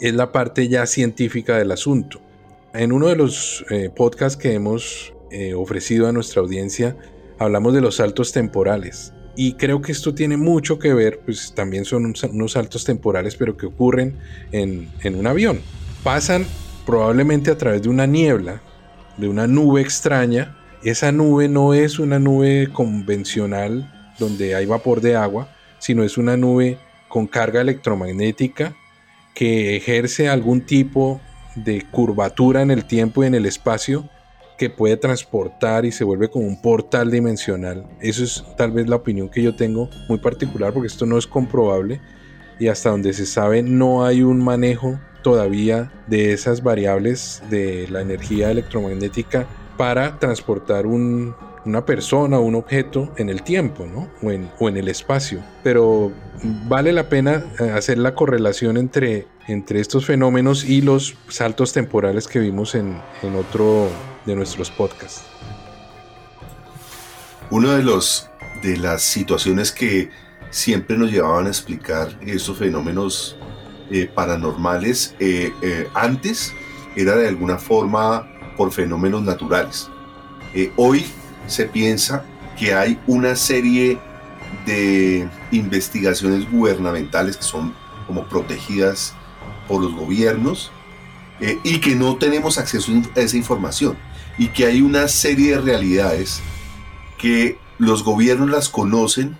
es 0.00 0.14
la 0.14 0.30
parte 0.30 0.68
ya 0.68 0.86
científica 0.86 1.58
del 1.58 1.72
asunto. 1.72 2.20
En 2.72 2.92
uno 2.92 3.08
de 3.08 3.16
los 3.16 3.64
eh, 3.70 3.90
podcasts 3.94 4.40
que 4.40 4.52
hemos 4.52 5.12
eh, 5.32 5.54
ofrecido 5.54 6.06
a 6.06 6.12
nuestra 6.12 6.40
audiencia, 6.40 6.96
hablamos 7.38 7.74
de 7.74 7.80
los 7.80 7.96
saltos 7.96 8.32
temporales. 8.32 9.12
Y 9.36 9.54
creo 9.54 9.82
que 9.82 9.92
esto 9.92 10.14
tiene 10.14 10.36
mucho 10.36 10.78
que 10.78 10.94
ver, 10.94 11.20
pues 11.20 11.52
también 11.54 11.84
son 11.84 12.14
unos 12.32 12.52
saltos 12.52 12.84
temporales, 12.84 13.36
pero 13.36 13.56
que 13.56 13.66
ocurren 13.66 14.16
en, 14.52 14.88
en 15.02 15.14
un 15.14 15.26
avión. 15.26 15.60
Pasan 16.02 16.46
probablemente 16.86 17.50
a 17.50 17.58
través 17.58 17.82
de 17.82 17.90
una 17.90 18.06
niebla, 18.06 18.62
de 19.18 19.28
una 19.28 19.46
nube 19.46 19.82
extraña. 19.82 20.56
Esa 20.82 21.12
nube 21.12 21.48
no 21.48 21.74
es 21.74 21.98
una 21.98 22.18
nube 22.18 22.68
convencional 22.72 23.92
donde 24.18 24.54
hay 24.54 24.64
vapor 24.64 25.02
de 25.02 25.16
agua, 25.16 25.48
sino 25.78 26.02
es 26.02 26.16
una 26.16 26.36
nube 26.38 26.78
con 27.08 27.26
carga 27.26 27.60
electromagnética 27.60 28.74
que 29.34 29.76
ejerce 29.76 30.30
algún 30.30 30.62
tipo 30.62 31.20
de 31.54 31.82
curvatura 31.90 32.62
en 32.62 32.70
el 32.70 32.86
tiempo 32.86 33.22
y 33.22 33.26
en 33.26 33.34
el 33.34 33.44
espacio 33.44 34.08
que 34.56 34.70
puede 34.70 34.96
transportar 34.96 35.84
y 35.84 35.92
se 35.92 36.04
vuelve 36.04 36.28
como 36.28 36.46
un 36.46 36.60
portal 36.60 37.10
dimensional. 37.10 37.86
Eso 38.00 38.24
es 38.24 38.44
tal 38.56 38.72
vez 38.72 38.88
la 38.88 38.96
opinión 38.96 39.28
que 39.28 39.42
yo 39.42 39.54
tengo 39.54 39.88
muy 40.08 40.18
particular 40.18 40.72
porque 40.72 40.88
esto 40.88 41.06
no 41.06 41.18
es 41.18 41.26
comprobable 41.26 42.00
y 42.58 42.68
hasta 42.68 42.90
donde 42.90 43.12
se 43.12 43.26
sabe 43.26 43.62
no 43.62 44.04
hay 44.04 44.22
un 44.22 44.42
manejo 44.42 44.98
todavía 45.22 45.92
de 46.06 46.32
esas 46.32 46.62
variables 46.62 47.42
de 47.50 47.88
la 47.88 48.00
energía 48.00 48.50
electromagnética 48.50 49.46
para 49.76 50.18
transportar 50.18 50.86
una 50.86 51.84
persona 51.84 52.38
un 52.38 52.54
objeto 52.54 53.12
en 53.16 53.28
el 53.28 53.42
tiempo 53.42 53.86
¿no? 53.86 54.08
o, 54.22 54.30
en, 54.30 54.48
o 54.58 54.68
en 54.68 54.76
el 54.76 54.88
espacio. 54.88 55.40
Pero 55.62 56.12
vale 56.68 56.92
la 56.92 57.08
pena 57.08 57.44
eh, 57.60 57.70
hacer 57.70 57.98
la 57.98 58.14
correlación 58.14 58.76
entre, 58.76 59.26
entre 59.48 59.80
estos 59.80 60.06
fenómenos 60.06 60.64
y 60.64 60.80
los 60.80 61.16
saltos 61.28 61.72
temporales 61.72 62.28
que 62.28 62.38
vimos 62.38 62.74
en, 62.74 62.96
en 63.22 63.34
otro 63.34 63.88
de 64.26 64.34
nuestros 64.34 64.70
podcasts. 64.70 65.22
Una 67.50 67.76
de, 67.76 67.84
los, 67.84 68.28
de 68.62 68.76
las 68.76 69.02
situaciones 69.02 69.70
que 69.70 70.10
siempre 70.50 70.98
nos 70.98 71.10
llevaban 71.10 71.46
a 71.46 71.48
explicar 71.48 72.18
esos 72.22 72.58
fenómenos 72.58 73.36
eh, 73.90 74.10
paranormales 74.12 75.14
eh, 75.20 75.52
eh, 75.62 75.88
antes 75.94 76.52
era 76.96 77.14
de 77.14 77.28
alguna 77.28 77.56
forma 77.56 78.28
por 78.56 78.72
fenómenos 78.72 79.22
naturales. 79.22 79.88
Hoy 80.76 81.04
se 81.46 81.66
piensa 81.66 82.24
que 82.58 82.72
hay 82.72 82.98
una 83.06 83.36
serie 83.36 83.98
de 84.64 85.28
investigaciones 85.52 86.50
gubernamentales 86.50 87.36
que 87.36 87.42
son 87.42 87.74
como 88.06 88.24
protegidas 88.24 89.14
por 89.68 89.82
los 89.82 89.94
gobiernos 89.94 90.72
y 91.62 91.78
que 91.80 91.94
no 91.94 92.16
tenemos 92.16 92.56
acceso 92.56 92.90
a 93.14 93.20
esa 93.20 93.36
información 93.36 93.98
y 94.38 94.48
que 94.48 94.66
hay 94.66 94.82
una 94.82 95.08
serie 95.08 95.56
de 95.56 95.60
realidades 95.60 96.40
que 97.18 97.58
los 97.78 98.04
gobiernos 98.04 98.50
las 98.50 98.68
conocen 98.68 99.36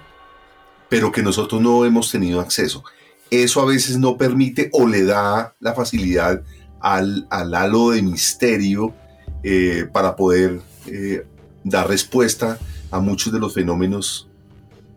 pero 0.88 1.12
que 1.12 1.22
nosotros 1.22 1.60
no 1.60 1.84
hemos 1.84 2.10
tenido 2.10 2.40
acceso. 2.40 2.84
Eso 3.30 3.60
a 3.60 3.66
veces 3.66 3.98
no 3.98 4.16
permite 4.16 4.70
o 4.72 4.86
le 4.86 5.04
da 5.04 5.54
la 5.60 5.74
facilidad 5.74 6.42
al, 6.80 7.26
halo 7.30 7.90
de 7.90 8.02
misterio 8.02 8.94
eh, 9.42 9.88
para 9.92 10.14
poder 10.14 10.60
eh, 10.86 11.26
dar 11.64 11.88
respuesta 11.88 12.58
a 12.90 13.00
muchos 13.00 13.32
de 13.32 13.40
los 13.40 13.54
fenómenos 13.54 14.28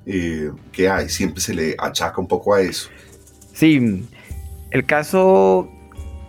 eh, 0.06 0.52
que 0.72 0.90
hay. 0.90 1.10
Siempre 1.10 1.42
se 1.42 1.54
le 1.54 1.76
achaca 1.80 2.22
un 2.22 2.28
poco 2.28 2.54
a 2.54 2.62
eso. 2.62 2.90
Sí, 3.54 4.08
el 4.72 4.86
caso 4.86 5.70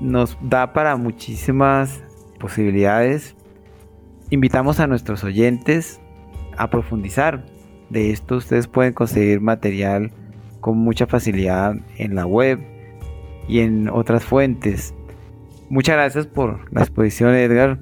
nos 0.01 0.39
da 0.41 0.73
para 0.73 0.97
muchísimas 0.97 2.01
posibilidades. 2.39 3.35
Invitamos 4.33 4.79
a 4.79 4.87
nuestros 4.87 5.25
oyentes 5.25 6.01
a 6.57 6.71
profundizar. 6.71 7.45
De 7.89 8.13
esto 8.13 8.37
ustedes 8.37 8.69
pueden 8.69 8.93
conseguir 8.93 9.41
material 9.41 10.13
con 10.61 10.79
mucha 10.79 11.09
facilidad 11.09 11.75
en 11.97 12.15
la 12.15 12.27
web 12.27 12.61
y 13.49 13.59
en 13.59 13.89
otras 13.89 14.25
fuentes. 14.25 14.95
Muchas 15.69 15.97
gracias 15.97 16.27
por 16.29 16.73
la 16.73 16.83
exposición 16.83 17.35
Edgar. 17.35 17.81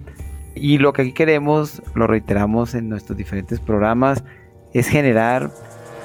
Y 0.54 0.78
lo 0.78 0.94
que 0.94 1.02
aquí 1.02 1.12
queremos, 1.12 1.82
lo 1.94 2.06
reiteramos 2.06 2.74
en 2.74 2.88
nuestros 2.88 3.18
diferentes 3.18 3.60
programas, 3.60 4.24
es 4.72 4.88
generar 4.88 5.50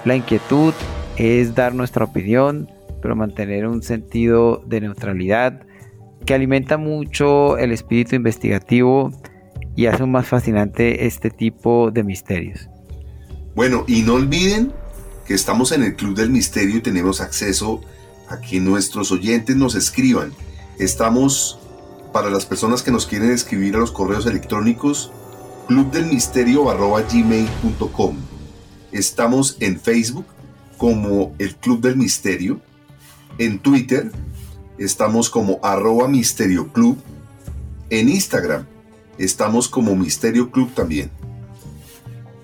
la 0.03 0.17
inquietud, 0.17 0.73
es 1.15 1.55
dar 1.55 1.73
nuestra 1.73 2.03
opinión, 2.03 2.69
pero 3.01 3.15
mantener 3.15 3.65
un 3.65 3.81
sentido 3.81 4.61
de 4.65 4.81
neutralidad 4.81 5.61
que 6.25 6.33
alimenta 6.33 6.77
mucho 6.77 7.57
el 7.57 7.71
espíritu 7.71 8.15
investigativo 8.15 9.11
y 9.75 9.87
hace 9.87 10.05
más 10.05 10.27
fascinante 10.27 11.05
este 11.05 11.29
tipo 11.29 11.91
de 11.91 12.03
misterios. 12.03 12.69
Bueno, 13.55 13.83
y 13.87 14.01
no 14.01 14.15
olviden 14.15 14.73
que 15.25 15.33
estamos 15.33 15.71
en 15.71 15.83
el 15.83 15.95
Club 15.95 16.15
del 16.15 16.29
Misterio 16.29 16.75
y 16.77 16.81
tenemos 16.81 17.21
acceso 17.21 17.81
a 18.29 18.41
que 18.41 18.59
nuestros 18.59 19.11
oyentes 19.11 19.55
nos 19.55 19.75
escriban. 19.75 20.33
Estamos 20.79 21.59
para 22.11 22.29
las 22.29 22.45
personas 22.45 22.83
que 22.83 22.91
nos 22.91 23.07
quieren 23.07 23.31
escribir 23.31 23.75
a 23.75 23.79
los 23.79 23.91
correos 23.91 24.25
electrónicos 24.25 25.11
clubdelmisterio.gmail.com 25.67 28.17
Estamos 28.91 29.57
en 29.59 29.79
Facebook 29.79 30.25
como 30.77 31.33
el 31.39 31.55
Club 31.55 31.81
del 31.81 31.95
Misterio. 31.95 32.59
En 33.37 33.59
Twitter 33.59 34.11
estamos 34.77 35.29
como 35.29 35.59
arroba 35.63 36.07
Misterio 36.07 36.71
Club. 36.71 36.97
En 37.89 38.09
Instagram 38.09 38.65
estamos 39.23 39.67
como 39.67 39.95
Misterio 39.95 40.51
Club 40.51 40.73
también. 40.73 41.11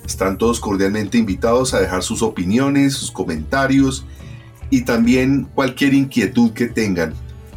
Están 0.06 0.38
todos 0.38 0.60
cordialmente 0.60 1.18
invitados 1.18 1.74
a 1.74 1.80
dejar 1.80 2.02
sus 2.02 2.22
opiniones, 2.22 2.94
sus 2.94 3.12
comentarios 3.12 4.06
y 4.70 4.82
también 4.82 5.48
cualquier 5.54 5.94
inquietud 5.94 6.52
que 6.52 6.68
tengan. 6.68 7.14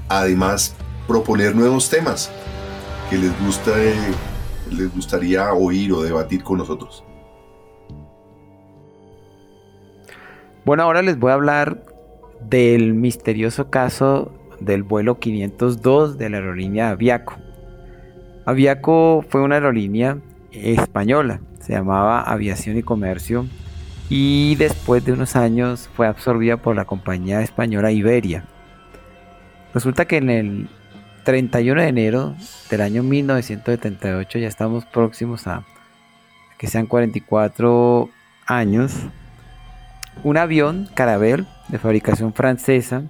Además, 0.08 0.74
proponer 1.06 1.56
nuevos 1.56 1.88
temas 1.88 2.30
que 3.08 3.16
les, 3.16 3.38
gusta, 3.44 3.72
les 4.70 4.94
gustaría 4.94 5.52
oír 5.52 5.92
o 5.92 6.02
debatir 6.02 6.42
con 6.42 6.58
nosotros. 6.58 7.04
Bueno, 10.64 10.84
ahora 10.84 11.02
les 11.02 11.18
voy 11.18 11.30
a 11.30 11.34
hablar 11.34 11.84
del 12.40 12.94
misterioso 12.94 13.70
caso 13.70 14.32
del 14.60 14.82
vuelo 14.82 15.18
502 15.18 16.18
de 16.18 16.30
la 16.30 16.36
aerolínea 16.38 16.90
Aviaco. 16.90 17.41
Aviaco 18.44 19.24
fue 19.28 19.42
una 19.42 19.56
aerolínea 19.56 20.18
española 20.52 21.40
se 21.62 21.72
llamaba 21.72 22.20
Aviación 22.20 22.76
y 22.76 22.82
Comercio 22.82 23.46
y 24.10 24.56
después 24.56 25.04
de 25.04 25.12
unos 25.12 25.36
años 25.36 25.88
fue 25.94 26.06
absorbida 26.06 26.56
por 26.56 26.76
la 26.76 26.84
compañía 26.84 27.40
española 27.40 27.92
Iberia. 27.92 28.44
Resulta 29.72 30.04
que 30.04 30.16
en 30.16 30.28
el 30.28 30.68
31 31.24 31.80
de 31.80 31.88
enero 31.88 32.34
del 32.68 32.80
año 32.80 33.02
1978, 33.04 34.40
ya 34.40 34.48
estamos 34.48 34.84
próximos 34.84 35.46
a 35.46 35.64
que 36.58 36.66
sean 36.66 36.86
44 36.86 38.10
años, 38.46 38.94
un 40.24 40.36
avión 40.36 40.88
Carabel 40.94 41.46
de 41.68 41.78
fabricación 41.78 42.34
francesa 42.34 43.02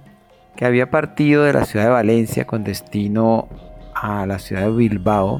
que 0.55 0.65
había 0.65 0.91
partido 0.91 1.43
de 1.43 1.53
la 1.53 1.65
ciudad 1.65 1.85
de 1.85 1.91
Valencia 1.91 2.45
con 2.45 2.63
destino 2.63 3.49
a 4.03 4.25
la 4.25 4.37
ciudad 4.37 4.63
de 4.63 4.71
Bilbao 4.71 5.39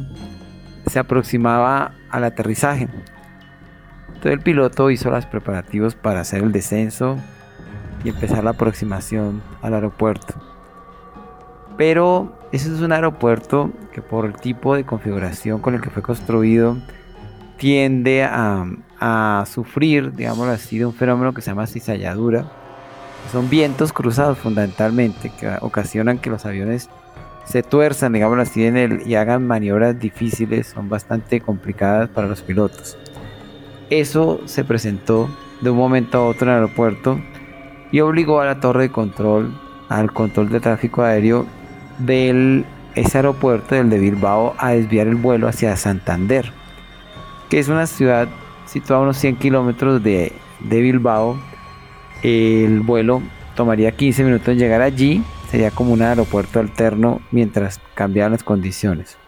se 0.88 0.98
aproximaba 0.98 1.92
al 2.10 2.24
aterrizaje. 2.24 2.88
Entonces 4.08 4.32
el 4.32 4.40
piloto 4.40 4.90
hizo 4.90 5.12
los 5.12 5.26
preparativos 5.26 5.96
para 5.96 6.22
hacer 6.22 6.42
el 6.42 6.54
descenso 6.54 7.18
y 8.06 8.10
empezar 8.10 8.44
la 8.46 8.52
aproximación 8.52 9.42
al 9.62 9.74
aeropuerto. 9.74 10.36
Pero 11.78 12.40
ese 12.54 12.74
es 12.74 12.80
un 12.80 12.94
aeropuerto 12.94 13.72
que 13.92 14.02
por 14.02 14.26
el 14.26 14.36
tipo 14.36 14.76
de 14.76 14.86
configuración 14.86 15.60
con 15.60 15.76
el 15.76 15.82
que 15.82 15.90
fue 15.90 16.02
construido 16.02 16.78
tiende 17.58 18.24
a, 18.24 18.66
a 19.00 19.44
sufrir, 19.46 20.14
digamos 20.14 20.48
así, 20.48 20.78
de 20.78 20.86
un 20.86 20.94
fenómeno 20.94 21.34
que 21.34 21.42
se 21.42 21.52
llama 21.52 21.68
cizalladura. 21.68 22.46
Son 23.30 23.50
vientos 23.50 23.92
cruzados 23.92 24.38
fundamentalmente 24.38 25.32
que 25.38 25.58
ocasionan 25.60 26.18
que 26.18 26.30
los 26.30 26.46
aviones 26.46 26.90
se 27.46 27.64
tuerzan, 27.64 28.14
digamos 28.14 28.40
así, 28.40 28.66
en 28.66 29.02
y 29.06 29.16
hagan 29.16 29.46
maniobras 29.46 30.00
difíciles, 30.00 30.68
son 30.68 30.90
bastante 30.90 31.42
complicadas 31.42 32.10
para 32.10 32.28
los 32.28 32.42
pilotos. 32.42 32.98
Eso 33.90 34.42
se 34.46 34.64
presentó 34.64 35.30
de 35.62 35.70
un 35.70 35.78
momento 35.78 36.18
a 36.18 36.28
otro 36.28 36.48
en 36.48 36.58
el 36.58 36.64
aeropuerto 36.64 37.20
y 37.92 38.00
obligó 38.00 38.40
a 38.40 38.46
la 38.46 38.60
torre 38.60 38.84
de 38.84 38.90
control, 38.90 39.54
al 39.90 40.12
control 40.12 40.50
de 40.50 40.60
tráfico 40.60 41.04
aéreo 41.04 41.46
del 42.00 42.66
ese 42.96 43.18
aeropuerto, 43.18 43.76
del 43.76 43.90
de 43.90 44.00
Bilbao, 44.00 44.56
a 44.58 44.72
desviar 44.72 45.08
el 45.08 45.16
vuelo 45.16 45.48
hacia 45.48 45.76
Santander, 45.76 46.52
que 47.50 47.60
es 47.60 47.68
una 47.68 47.88
ciudad 47.88 48.28
situada 48.66 49.02
a 49.02 49.04
unos 49.04 49.18
100 49.18 49.36
kilómetros 49.38 50.02
de, 50.02 50.32
de 50.60 50.82
Bilbao. 50.82 51.38
El 52.24 52.80
vuelo 52.80 53.22
tomaría 53.56 53.92
15 53.92 54.24
minutos 54.24 54.48
en 54.48 54.58
llegar 54.58 54.82
allí 54.82 55.24
sería 55.54 55.70
como 55.70 55.94
un 55.94 56.02
aeropuerto 56.02 56.60
alterno 56.60 57.22
mientras 57.30 57.80
cambiaban 57.94 58.32
las 58.32 58.44
condiciones. 58.44 59.20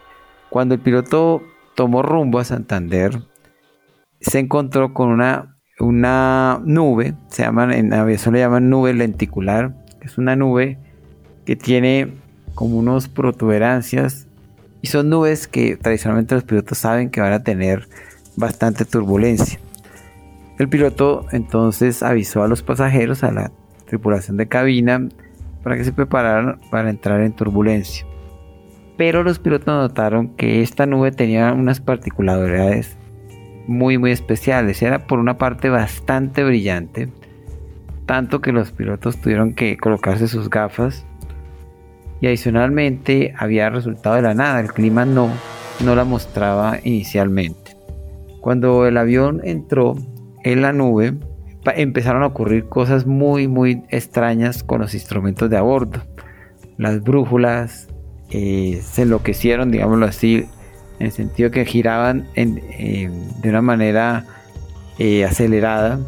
Cuando 0.50 0.74
el 0.74 0.82
piloto 0.82 1.44
tomó 1.76 2.02
rumbo 2.02 2.40
a 2.40 2.44
Santander, 2.44 3.22
se 4.22 4.40
encontró 4.40 4.92
con 4.92 5.10
una, 5.10 5.56
una 5.80 6.60
nube, 6.66 7.14
se 7.30 7.44
llaman, 7.44 7.72
en 7.74 7.94
aviación 7.94 8.34
le 8.34 8.40
llaman 8.40 8.72
nube 8.72 8.96
lenticular, 8.96 9.76
es 10.02 10.18
una 10.18 10.36
nube 10.36 10.80
que 11.46 11.56
tiene 11.56 12.16
como 12.56 12.80
unos 12.80 13.08
protuberancias 13.08 14.28
y 14.82 14.88
son 14.88 15.12
nubes 15.12 15.48
que 15.48 15.78
tradicionalmente 15.78 16.34
los 16.34 16.44
pilotos 16.44 16.80
saben 16.80 17.12
que 17.12 17.22
van 17.22 17.34
a 17.34 17.44
tener 17.44 17.88
bastante 18.36 18.84
turbulencia. 18.84 19.60
El 20.58 20.70
piloto 20.70 21.28
entonces 21.32 22.02
avisó 22.02 22.42
a 22.42 22.48
los 22.48 22.64
pasajeros, 22.64 23.24
a 23.24 23.32
la 23.32 23.52
tripulación 23.86 24.38
de 24.38 24.48
cabina, 24.48 25.08
para 25.66 25.78
que 25.78 25.84
se 25.84 25.92
prepararan 25.92 26.60
para 26.70 26.92
entrar 26.92 27.22
en 27.22 27.34
turbulencia. 27.34 28.06
Pero 28.98 29.24
los 29.24 29.40
pilotos 29.40 29.66
notaron 29.66 30.30
que 30.36 30.62
esta 30.62 30.86
nube 30.86 31.12
tenía 31.12 31.52
unas 31.54 31.82
particularidades 31.82 32.96
muy 33.66 33.98
muy 33.98 34.12
especiales. 34.12 34.84
Era 34.84 35.08
por 35.08 35.18
una 35.18 35.40
parte 35.40 35.70
bastante 35.70 36.44
brillante, 36.44 37.10
tanto 38.06 38.42
que 38.42 38.52
los 38.52 38.72
pilotos 38.72 39.18
tuvieron 39.18 39.56
que 39.56 39.76
colocarse 39.76 40.28
sus 40.28 40.52
gafas 40.52 41.04
y 42.22 42.28
adicionalmente 42.28 43.34
había 43.36 43.72
resultado 43.72 44.18
de 44.18 44.22
la 44.22 44.36
nada, 44.36 44.60
el 44.60 44.72
clima 44.72 45.04
no, 45.04 45.32
no 45.84 45.96
la 45.96 46.04
mostraba 46.04 46.78
inicialmente. 46.84 47.76
Cuando 48.40 48.86
el 48.86 48.98
avión 48.98 49.42
entró 49.44 49.96
en 50.44 50.62
la 50.62 50.74
nube, 50.74 51.16
empezaron 51.76 52.24
a 52.24 52.28
ocurrir 52.28 52.66
cosas 52.66 53.06
muy, 53.06 53.48
muy 53.48 53.84
extrañas 53.90 54.64
con 54.64 54.82
los 54.82 54.94
instrumentos 54.94 55.50
de 55.50 55.58
a 55.58 55.62
bordo. 55.62 56.02
Las 56.78 57.02
brújulas 57.02 57.88
eh, 58.30 58.82
se 58.84 59.04
enloquecieron, 59.04 59.72
digámoslo 59.72 60.06
así, 60.06 60.46
en 61.00 61.08
el 61.08 61.12
sentido 61.12 61.52
que 61.52 61.66
giraban 61.66 62.28
de 62.36 63.50
una 63.50 63.62
manera 63.62 64.26
eh, 64.98 65.26
acelerada. 65.26 66.00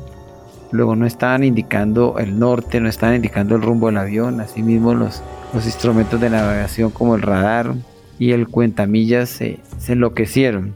Luego 0.72 0.96
no 0.96 1.06
estaban 1.06 1.44
indicando 1.44 2.20
el 2.20 2.40
norte, 2.40 2.82
no 2.82 2.90
estaban 2.90 3.16
indicando 3.16 3.56
el 3.56 3.62
rumbo 3.62 3.88
del 3.88 3.98
avión. 3.98 4.42
Asimismo, 4.42 4.94
los, 4.94 5.24
los 5.54 5.66
instrumentos 5.66 6.20
de 6.20 6.30
navegación 6.30 6.92
como 6.92 7.16
el 7.16 7.22
radar 7.22 7.74
y 8.20 8.32
el 8.32 8.48
cuentamillas 8.48 9.30
se 9.30 9.60
enloquecieron. 9.88 10.74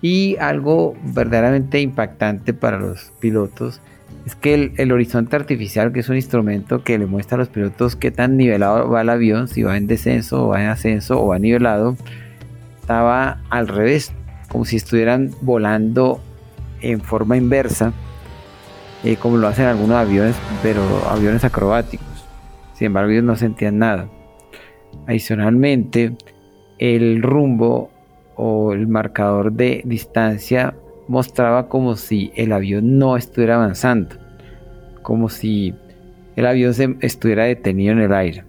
Y 0.00 0.36
algo 0.36 0.96
verdaderamente 1.02 1.80
impactante 1.80 2.54
para 2.54 2.78
los 2.78 3.12
pilotos 3.18 3.80
es 4.26 4.36
que 4.36 4.72
el, 4.76 4.92
horizonte 4.92 5.36
artificial, 5.36 5.92
que 5.92 6.00
es 6.00 6.08
un 6.08 6.16
instrumento 6.16 6.84
que 6.84 6.98
le 6.98 7.06
muestra 7.06 7.36
a 7.36 7.38
los 7.38 7.48
pilotos 7.48 7.96
qué 7.96 8.10
tan 8.10 8.36
nivelado 8.36 8.88
va 8.88 9.00
el 9.00 9.08
avión, 9.08 9.48
si 9.48 9.62
va 9.62 9.76
en 9.76 9.86
descenso 9.86 10.44
o 10.44 10.48
va 10.48 10.62
en 10.62 10.68
ascenso 10.68 11.20
o 11.20 11.28
va 11.28 11.38
nivelado, 11.38 11.96
estaba 12.80 13.40
al 13.50 13.68
revés, 13.68 14.12
como 14.48 14.64
si 14.64 14.76
estuvieran 14.76 15.30
volando 15.40 16.20
en 16.80 17.00
forma 17.00 17.36
inversa, 17.36 17.92
eh, 19.04 19.16
como 19.16 19.36
lo 19.36 19.48
hacen 19.48 19.66
algunos 19.66 19.96
aviones, 19.96 20.36
pero 20.62 20.82
aviones 21.08 21.44
acrobáticos. 21.44 22.06
Sin 22.74 22.86
embargo, 22.86 23.10
ellos 23.10 23.24
no 23.24 23.36
sentían 23.36 23.78
nada. 23.78 24.08
Adicionalmente, 25.06 26.16
el 26.78 27.22
rumbo 27.22 27.90
o 28.38 28.72
el 28.72 28.86
marcador 28.86 29.52
de 29.52 29.82
distancia 29.84 30.74
mostraba 31.08 31.68
como 31.68 31.96
si 31.96 32.30
el 32.36 32.52
avión 32.52 32.98
no 32.98 33.16
estuviera 33.16 33.56
avanzando, 33.56 34.16
como 35.02 35.28
si 35.28 35.74
el 36.36 36.46
avión 36.46 36.72
se 36.72 36.96
estuviera 37.00 37.44
detenido 37.44 37.92
en 37.92 37.98
el 37.98 38.12
aire. 38.12 38.44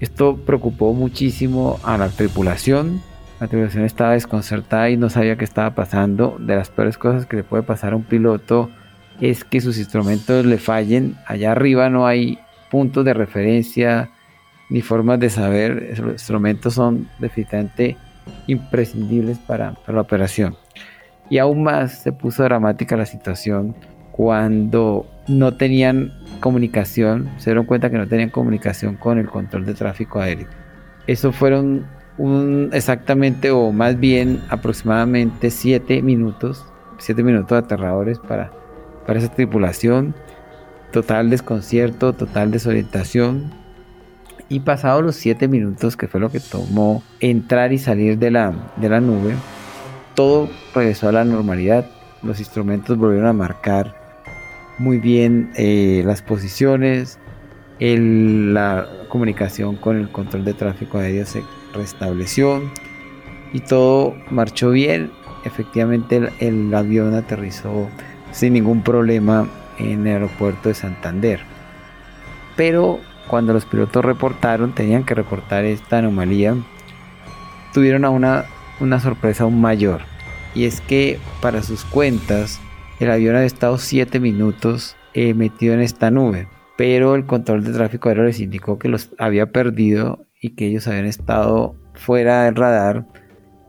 Esto 0.00 0.38
preocupó 0.38 0.94
muchísimo 0.94 1.78
a 1.82 1.98
la 1.98 2.08
tripulación. 2.08 3.02
La 3.38 3.48
tripulación 3.48 3.84
estaba 3.84 4.12
desconcertada 4.12 4.88
y 4.88 4.96
no 4.96 5.10
sabía 5.10 5.36
qué 5.36 5.44
estaba 5.44 5.74
pasando. 5.74 6.38
De 6.40 6.56
las 6.56 6.70
peores 6.70 6.96
cosas 6.96 7.26
que 7.26 7.36
le 7.36 7.44
puede 7.44 7.62
pasar 7.62 7.92
a 7.92 7.96
un 7.96 8.04
piloto 8.04 8.70
es 9.20 9.44
que 9.44 9.60
sus 9.60 9.78
instrumentos 9.78 10.46
le 10.46 10.56
fallen. 10.56 11.16
Allá 11.26 11.52
arriba 11.52 11.90
no 11.90 12.06
hay 12.06 12.38
puntos 12.70 13.04
de 13.04 13.12
referencia 13.12 14.08
ni 14.70 14.80
formas 14.80 15.20
de 15.20 15.28
saber. 15.28 15.98
Los 15.98 16.12
instrumentos 16.12 16.74
son 16.74 17.08
definitivamente 17.18 17.98
imprescindibles 18.46 19.38
para, 19.38 19.74
la 19.86 20.00
operación. 20.00 20.56
Y 21.28 21.38
aún 21.38 21.62
más 21.62 22.02
se 22.02 22.12
puso 22.12 22.44
dramática 22.44 22.96
la 22.96 23.06
situación 23.06 23.74
cuando 24.12 25.06
no 25.28 25.56
tenían 25.56 26.12
comunicación, 26.40 27.30
se 27.38 27.50
dieron 27.50 27.66
cuenta 27.66 27.90
que 27.90 27.98
no 27.98 28.06
tenían 28.06 28.30
comunicación 28.30 28.96
con 28.96 29.18
el 29.18 29.28
control 29.28 29.66
de 29.66 29.74
tráfico 29.74 30.20
aéreo. 30.20 30.48
Eso 31.06 31.32
fueron 31.32 31.86
exactamente 32.72 33.50
o 33.50 33.72
más 33.72 33.98
bien 33.98 34.40
aproximadamente 34.48 35.50
7 35.50 36.00
minutos, 36.02 36.64
7 36.98 37.22
minutos 37.22 37.58
aterradores 37.58 38.18
para, 38.18 38.52
para 39.06 39.18
esa 39.18 39.32
tripulación. 39.32 40.14
Total 40.92 41.28
desconcierto, 41.28 42.14
total 42.14 42.50
desorientación. 42.50 43.52
Y 44.48 44.60
pasados 44.60 45.02
los 45.02 45.16
7 45.16 45.48
minutos, 45.48 45.96
que 45.96 46.06
fue 46.06 46.20
lo 46.20 46.30
que 46.30 46.40
tomó 46.40 47.02
entrar 47.20 47.72
y 47.72 47.78
salir 47.78 48.18
de 48.18 48.30
la, 48.30 48.52
de 48.76 48.88
la 48.88 49.00
nube, 49.00 49.34
todo 50.14 50.48
regresó 50.74 51.08
a 51.08 51.12
la 51.12 51.24
normalidad. 51.24 51.86
Los 52.22 52.38
instrumentos 52.38 52.96
volvieron 52.96 53.28
a 53.28 53.32
marcar 53.32 53.94
muy 54.78 54.98
bien 54.98 55.50
eh, 55.56 56.02
las 56.04 56.22
posiciones. 56.22 57.18
la 57.78 58.88
comunicación 59.08 59.76
con 59.76 59.96
el 59.96 60.10
control 60.10 60.44
de 60.44 60.54
tráfico 60.54 60.98
aéreo 60.98 61.26
se 61.26 61.42
restableció 61.74 62.62
y 63.52 63.60
todo 63.60 64.14
marchó 64.30 64.70
bien. 64.70 65.10
Efectivamente 65.44 66.16
el, 66.16 66.30
el 66.40 66.74
avión 66.74 67.14
aterrizó 67.14 67.88
sin 68.32 68.54
ningún 68.54 68.82
problema 68.82 69.48
en 69.78 70.06
el 70.06 70.14
aeropuerto 70.14 70.68
de 70.68 70.74
Santander. 70.74 71.40
Pero 72.56 73.00
cuando 73.28 73.52
los 73.52 73.64
pilotos 73.64 74.04
reportaron, 74.04 74.72
tenían 74.72 75.04
que 75.04 75.14
reportar 75.14 75.64
esta 75.64 75.98
anomalía, 75.98 76.56
tuvieron 77.72 78.04
a 78.04 78.10
una 78.10 78.46
una 78.80 79.00
sorpresa 79.00 79.44
aún 79.44 79.60
mayor. 79.60 80.02
Y 80.54 80.64
es 80.64 80.80
que 80.80 81.18
para 81.40 81.62
sus 81.62 81.84
cuentas, 81.84 82.60
el 83.00 83.10
avión 83.10 83.36
había 83.36 83.46
estado 83.46 83.78
7 83.78 84.20
minutos 84.20 84.96
eh, 85.14 85.34
metido 85.34 85.74
en 85.74 85.80
esta 85.80 86.10
nube. 86.10 86.48
Pero 86.76 87.14
el 87.14 87.26
control 87.26 87.64
de 87.64 87.72
tráfico 87.72 88.08
aéreo 88.08 88.24
les 88.24 88.40
indicó 88.40 88.78
que 88.78 88.88
los 88.88 89.10
había 89.18 89.50
perdido 89.50 90.26
y 90.40 90.50
que 90.50 90.66
ellos 90.66 90.86
habían 90.86 91.06
estado 91.06 91.76
fuera 91.94 92.44
del 92.44 92.54
radar 92.54 93.06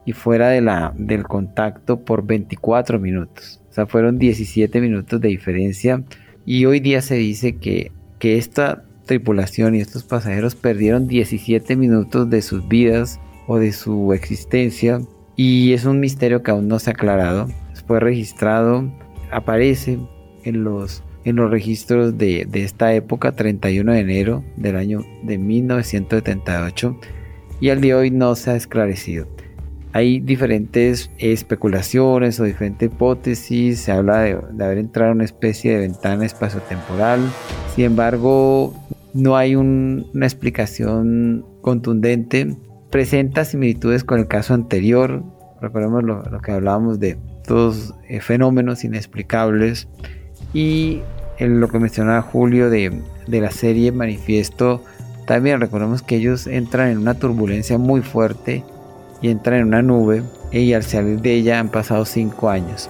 y 0.05 0.13
fuera 0.13 0.49
de 0.49 0.61
del 0.95 1.23
contacto 1.23 2.03
por 2.03 2.25
24 2.25 2.99
minutos. 2.99 3.61
O 3.69 3.73
sea, 3.73 3.85
fueron 3.85 4.17
17 4.17 4.81
minutos 4.81 5.21
de 5.21 5.29
diferencia. 5.29 6.03
Y 6.45 6.65
hoy 6.65 6.79
día 6.79 7.01
se 7.01 7.15
dice 7.15 7.57
que, 7.57 7.91
que 8.19 8.37
esta 8.37 8.83
tripulación 9.07 9.73
y 9.73 9.79
estos 9.79 10.03
pasajeros 10.03 10.53
perdieron 10.53 11.07
17 11.07 11.75
minutos 11.75 12.29
de 12.29 12.43
sus 12.43 12.67
vidas 12.67 13.19
o 13.47 13.57
de 13.57 13.71
su 13.71 14.13
existencia 14.13 15.01
y 15.35 15.73
es 15.73 15.85
un 15.85 15.99
misterio 15.99 16.43
que 16.43 16.51
aún 16.51 16.67
no 16.67 16.77
se 16.77 16.91
ha 16.91 16.93
aclarado. 16.93 17.47
Fue 17.87 17.99
registrado, 17.99 18.91
aparece 19.31 19.97
en 20.43 20.63
los, 20.63 21.03
en 21.23 21.37
los 21.37 21.49
registros 21.49 22.17
de, 22.17 22.45
de 22.45 22.63
esta 22.63 22.93
época, 22.93 23.31
31 23.31 23.93
de 23.93 23.99
enero 23.99 24.43
del 24.57 24.75
año 24.75 25.05
de 25.23 25.37
1978 25.37 26.99
y 27.61 27.69
al 27.69 27.81
día 27.81 27.95
de 27.95 28.01
hoy 28.01 28.11
no 28.11 28.35
se 28.35 28.51
ha 28.51 28.55
esclarecido. 28.55 29.27
Hay 29.93 30.19
diferentes 30.19 31.09
especulaciones 31.17 32.39
o 32.39 32.43
diferentes 32.43 32.91
hipótesis, 32.91 33.79
se 33.79 33.91
habla 33.91 34.19
de, 34.19 34.37
de 34.51 34.65
haber 34.65 34.77
entrado 34.79 35.11
en 35.11 35.17
una 35.17 35.25
especie 35.25 35.71
de 35.71 35.79
ventana 35.79 36.25
espaciotemporal, 36.25 37.21
sin 37.73 37.85
embargo 37.85 38.73
no 39.17 39.35
hay 39.35 39.55
una 39.55 40.25
explicación 40.25 41.43
contundente 41.61 42.55
presenta 42.91 43.45
similitudes 43.45 44.03
con 44.03 44.19
el 44.19 44.27
caso 44.27 44.53
anterior. 44.53 45.23
Recordemos 45.59 46.03
lo, 46.03 46.23
que 46.41 46.51
hablábamos 46.51 46.99
de 46.99 47.17
todos 47.45 47.95
eh, 48.07 48.21
fenómenos 48.21 48.83
inexplicables. 48.83 49.87
Y 50.53 51.01
en 51.39 51.59
lo 51.59 51.67
que 51.67 51.79
mencionaba 51.79 52.21
Julio 52.21 52.69
de, 52.69 53.01
de 53.27 53.41
la 53.41 53.51
serie 53.51 53.91
Manifiesto, 53.91 54.83
también 55.25 55.59
recordemos 55.59 56.03
que 56.03 56.17
ellos 56.17 56.47
entran 56.47 56.89
en 56.89 56.99
una 56.99 57.15
turbulencia 57.15 57.77
muy 57.77 58.01
fuerte 58.01 58.63
y 59.21 59.29
entran 59.29 59.59
en 59.59 59.67
una 59.67 59.81
nube 59.81 60.23
y 60.51 60.73
al 60.73 60.83
salir 60.83 61.21
de 61.21 61.33
ella 61.33 61.59
han 61.59 61.69
pasado 61.69 62.05
cinco 62.05 62.49
años. 62.49 62.89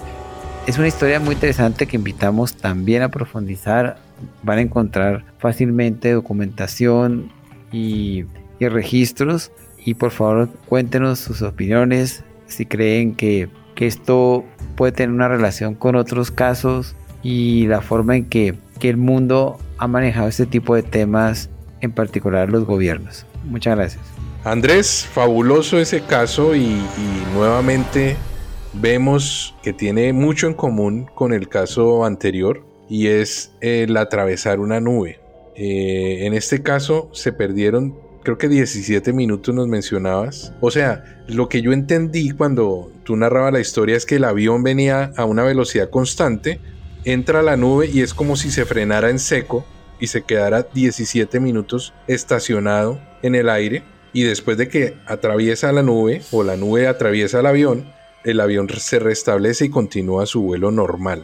Es 0.67 0.77
una 0.77 0.87
historia 0.87 1.21
muy 1.21 1.35
interesante 1.35 1.87
que 1.87 1.95
invitamos 1.95 2.55
también 2.55 3.01
a 3.01 3.09
profundizar. 3.09 4.06
Van 4.43 4.57
a 4.59 4.61
encontrar 4.61 5.23
fácilmente 5.37 6.11
documentación 6.11 7.31
y, 7.71 8.25
y 8.59 8.67
registros 8.67 9.51
y 9.87 9.93
por 9.93 10.11
favor 10.11 10.49
cuéntenos 10.67 11.17
sus 11.19 11.41
opiniones, 11.41 12.23
si 12.47 12.65
creen 12.65 13.15
que, 13.15 13.47
esto 13.77 14.43
puede 14.75 14.91
tener 14.91 15.13
una 15.13 15.27
relación 15.27 15.75
con 15.75 15.95
otros 15.95 16.29
casos 16.29 16.93
y 17.23 17.67
la 17.67 17.79
forma 17.79 18.17
en 18.17 18.25
que, 18.25 18.55
el 18.81 18.97
mundo 18.97 19.57
ha 19.77 19.87
manejado 19.87 20.27
este 20.27 20.45
tipo 20.45 20.75
de 20.75 20.83
temas, 20.83 21.49
en 21.79 21.93
particular 21.93 22.49
los 22.49 22.65
gobiernos. 22.65 23.25
Muchas 23.45 23.77
gracias. 23.77 24.03
Andrés, 24.43 25.07
fabuloso 25.13 25.79
ese 25.79 26.01
caso 26.01 26.53
y, 26.53 26.81
nuevamente 27.33 28.17
vemos 28.73 29.55
que 29.63 29.71
tiene 29.71 30.11
mucho 30.11 30.47
en 30.47 30.53
común 30.53 31.09
con 31.15 31.31
el 31.31 31.47
caso 31.47 32.03
anterior 32.03 32.65
y 32.89 33.07
es 33.07 33.51
el 33.61 33.95
atravesar 33.97 34.59
una 34.59 34.79
nube. 34.79 35.19
Eh, 35.55 36.25
en 36.25 36.33
este 36.33 36.61
caso 36.61 37.09
se 37.13 37.31
perdieron 37.33 38.07
creo 38.27 38.37
que 38.37 38.49
17 38.49 39.13
minutos 39.13 39.55
nos 39.55 39.69
mencionabas. 39.69 40.51
O 40.59 40.69
sea, 40.69 41.23
lo 41.27 41.47
que 41.47 41.61
yo 41.61 41.71
entendí 41.71 42.31
cuando 42.31 42.91
tú 43.05 43.15
narrabas 43.15 43.53
la 43.53 43.61
historia 43.61 43.95
es 43.95 44.05
que 44.05 44.17
el 44.17 44.25
avión 44.25 44.63
venía 44.63 45.13
a 45.15 45.23
una 45.23 45.43
velocidad 45.43 45.89
constante, 45.89 46.59
entra 47.05 47.39
a 47.39 47.43
la 47.43 47.55
nube 47.55 47.87
y 47.87 48.01
es 48.01 48.13
como 48.13 48.35
si 48.35 48.51
se 48.51 48.65
frenara 48.65 49.09
en 49.09 49.19
seco 49.19 49.65
y 50.01 50.07
se 50.07 50.23
quedara 50.23 50.63
17 50.63 51.39
minutos 51.39 51.93
estacionado 52.07 52.99
en 53.21 53.35
el 53.35 53.47
aire 53.47 53.83
y 54.11 54.23
después 54.23 54.57
de 54.57 54.67
que 54.67 54.95
atraviesa 55.05 55.71
la 55.71 55.81
nube 55.81 56.21
o 56.31 56.43
la 56.43 56.57
nube 56.57 56.85
atraviesa 56.87 57.39
el 57.39 57.45
avión, 57.45 57.93
el 58.25 58.41
avión 58.41 58.67
se 58.67 58.99
restablece 58.99 59.67
y 59.67 59.69
continúa 59.69 60.25
su 60.25 60.41
vuelo 60.41 60.69
normal. 60.69 61.23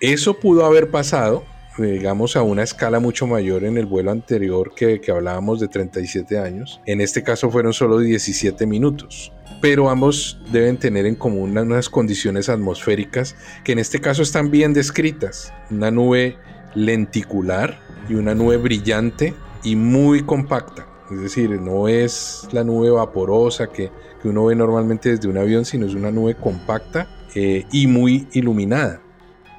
Eso 0.00 0.38
pudo 0.38 0.64
haber 0.64 0.90
pasado 0.90 1.44
digamos, 1.78 2.36
a 2.36 2.42
una 2.42 2.62
escala 2.62 2.98
mucho 2.98 3.26
mayor 3.26 3.64
en 3.64 3.78
el 3.78 3.86
vuelo 3.86 4.10
anterior 4.10 4.74
que, 4.74 5.00
hablábamos 5.10 5.60
de 5.60 5.68
37 5.68 6.38
años. 6.38 6.80
En 6.86 7.00
este 7.00 7.22
caso 7.22 7.50
fueron 7.50 7.72
solo 7.72 7.98
17 7.98 8.66
minutos 8.66 9.32
pero 9.60 9.90
ambos 9.90 10.38
deben 10.52 10.76
tener 10.76 11.04
en 11.04 11.16
común 11.16 11.58
unas 11.58 11.88
condiciones 11.88 12.48
atmosféricas 12.48 13.34
que 13.64 13.72
en 13.72 13.80
este 13.80 14.00
caso 14.00 14.22
están 14.22 14.52
bien 14.52 14.72
descritas. 14.72 15.52
Una 15.70 15.90
nube 15.90 16.36
lenticular 16.76 17.80
y 18.08 18.14
una 18.14 18.36
nube 18.36 18.56
brillante 18.56 19.34
y 19.64 19.74
muy 19.74 20.22
compacta. 20.22 20.86
Es 21.10 21.20
decir, 21.20 21.50
no 21.50 21.88
es 21.88 22.46
la 22.52 22.62
nube 22.62 22.90
vaporosa 22.90 23.66
que, 23.66 23.90
uno 24.24 24.44
ve 24.44 24.54
normalmente 24.54 25.10
desde 25.10 25.28
un 25.28 25.38
avión, 25.38 25.64
sino 25.64 25.86
es 25.86 25.94
una 25.94 26.10
nube 26.10 26.34
compacta 26.34 27.08
eh, 27.34 27.64
y 27.72 27.86
muy 27.86 28.28
iluminada. 28.32 29.00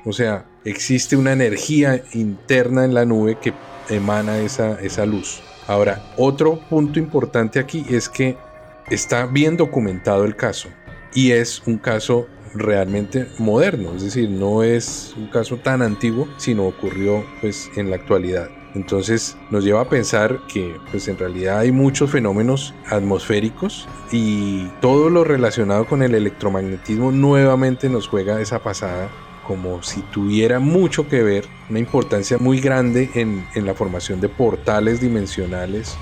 O 0.05 0.13
sea, 0.13 0.45
existe 0.65 1.15
una 1.15 1.33
energía 1.33 2.01
interna 2.13 2.85
en 2.85 2.93
la 2.93 3.05
nube 3.05 3.37
que 3.39 3.53
emana 3.89 4.39
esa, 4.39 4.79
esa 4.81 5.05
luz. 5.05 5.41
Ahora, 5.67 6.01
otro 6.17 6.59
punto 6.69 6.99
importante 6.99 7.59
aquí 7.59 7.85
es 7.89 8.09
que 8.09 8.37
está 8.89 9.25
bien 9.25 9.57
documentado 9.57 10.25
el 10.25 10.35
caso. 10.35 10.69
y 11.13 11.31
es 11.31 11.63
un 11.65 11.79
caso 11.79 12.27
realmente 12.53 13.27
moderno, 13.39 13.95
es 13.95 14.03
decir, 14.03 14.29
no 14.29 14.61
es 14.63 15.13
un 15.17 15.27
caso 15.27 15.57
tan 15.57 15.81
antiguo, 15.81 16.27
sino 16.37 16.67
ocurrió 16.67 17.23
pues 17.41 17.69
en 17.75 17.89
la 17.89 17.95
actualidad. 17.95 18.49
Entonces 18.75 19.35
nos 19.49 19.63
lleva 19.63 19.81
a 19.81 19.89
pensar 19.89 20.41
que 20.47 20.75
pues 20.91 21.07
en 21.07 21.17
realidad 21.17 21.59
hay 21.59 21.71
muchos 21.71 22.11
fenómenos 22.11 22.73
atmosféricos 22.87 23.87
y 24.11 24.67
todo 24.81 25.09
lo 25.09 25.23
relacionado 25.23 25.85
con 25.85 26.03
el 26.03 26.13
electromagnetismo 26.13 27.11
nuevamente 27.11 27.89
nos 27.89 28.07
juega 28.07 28.39
esa 28.39 28.59
pasada 28.59 29.09
como 29.49 29.81
si 29.81 30.01
tuviera 30.03 30.59
mucho 30.59 31.07
que 31.07 31.23
ver, 31.23 31.47
una 31.71 31.79
importancia 31.79 32.37
muy 32.37 32.61
grande 32.61 33.09
en, 33.15 33.47
en 33.55 33.65
la 33.65 33.73
formación 33.73 34.21
de 34.21 34.29
portales 34.29 35.01
dimensionales, 35.01 35.95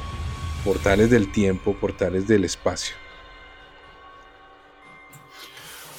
portales 0.65 1.09
del 1.09 1.31
tiempo, 1.31 1.73
portales 1.79 2.27
del 2.27 2.43
espacio. 2.43 2.93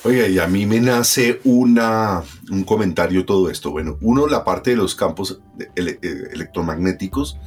Oiga, 0.04 0.28
y 0.28 0.38
a 0.38 0.46
mí 0.46 0.66
me 0.66 0.78
nace 0.78 1.40
una, 1.44 2.22
un 2.50 2.64
comentario 2.64 3.24
todo 3.24 3.48
esto. 3.48 3.70
Bueno, 3.70 3.96
uno, 4.02 4.26
la 4.26 4.44
parte 4.44 4.72
de 4.72 4.76
los 4.76 4.94
campos 4.94 5.40
eh, 5.74 5.98
electromagnéticos, 6.30 7.38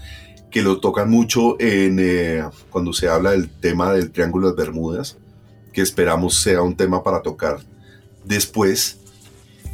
que 0.50 0.64
lo 0.64 0.80
tocan 0.80 1.12
mucho 1.12 1.58
en, 1.60 2.00
eh, 2.00 2.44
cuando 2.72 2.92
se 2.92 3.08
habla 3.08 3.32
del 3.32 3.52
tema 3.52 3.94
del 3.94 4.10
Triángulo 4.10 4.52
de 4.52 4.64
Bermudas, 4.64 5.20
que 5.72 5.82
esperamos 5.82 6.42
sea 6.42 6.64
un 6.64 6.76
tema 6.76 7.04
para 7.04 7.22
tocar 7.22 7.60
después. 8.26 8.98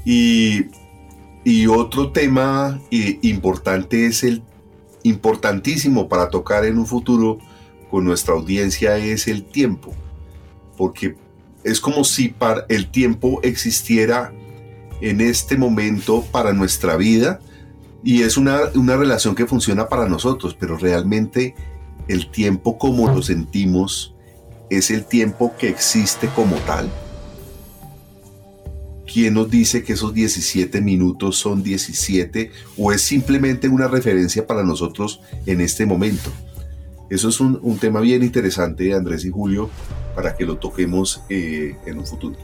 Y, 0.09 1.67
otro 1.67 2.13
tema 2.13 2.79
importante 3.21 4.05
es 4.05 4.23
el 4.23 4.41
importantísimo 5.03 6.07
para 6.07 6.29
tocar 6.29 6.63
en 6.63 6.77
un 6.77 6.85
futuro 6.85 7.39
con 7.91 8.05
nuestra 8.05 8.33
audiencia 8.33 8.97
es 8.97 9.27
el 9.27 9.43
tiempo, 9.43 9.93
porque 10.77 11.15
es 11.65 11.81
como 11.81 12.05
si 12.05 12.29
para 12.29 12.65
el 12.69 12.89
tiempo 12.89 13.41
existiera 13.43 14.33
en 15.01 15.19
este 15.19 15.57
momento 15.57 16.23
para 16.31 16.53
nuestra 16.53 16.95
vida 16.95 17.41
y 18.03 18.23
es 18.23 18.37
una, 18.37 18.59
una 18.75 18.95
relación 18.95 19.35
que 19.35 19.45
funciona 19.45 19.89
para 19.89 20.07
nosotros, 20.07 20.55
pero 20.57 20.77
realmente 20.77 21.53
el 22.07 22.31
tiempo 22.31 22.77
como 22.77 23.13
lo 23.13 23.21
sentimos 23.21 24.15
es 24.69 24.89
el 24.89 25.05
tiempo 25.05 25.53
que 25.57 25.67
existe 25.67 26.29
como 26.29 26.55
tal. 26.59 26.89
¿Quién 29.11 29.35
nos 29.35 29.49
dice 29.49 29.83
que 29.83 29.93
esos 29.93 30.13
17 30.13 30.81
minutos 30.81 31.37
son 31.37 31.63
17 31.63 32.51
o 32.77 32.91
es 32.91 33.01
simplemente 33.01 33.69
una 33.69 33.87
referencia 33.87 34.45
para 34.45 34.63
nosotros 34.63 35.21
en 35.45 35.61
este 35.61 35.85
momento? 35.85 36.29
Eso 37.09 37.29
es 37.29 37.39
un, 37.39 37.57
un 37.61 37.77
tema 37.77 38.01
bien 38.01 38.21
interesante, 38.21 38.93
Andrés 38.93 39.23
y 39.23 39.29
Julio, 39.29 39.69
para 40.13 40.35
que 40.35 40.45
lo 40.45 40.57
toquemos 40.57 41.21
eh, 41.29 41.75
en 41.85 41.99
un 41.99 42.05
futuro. 42.05 42.35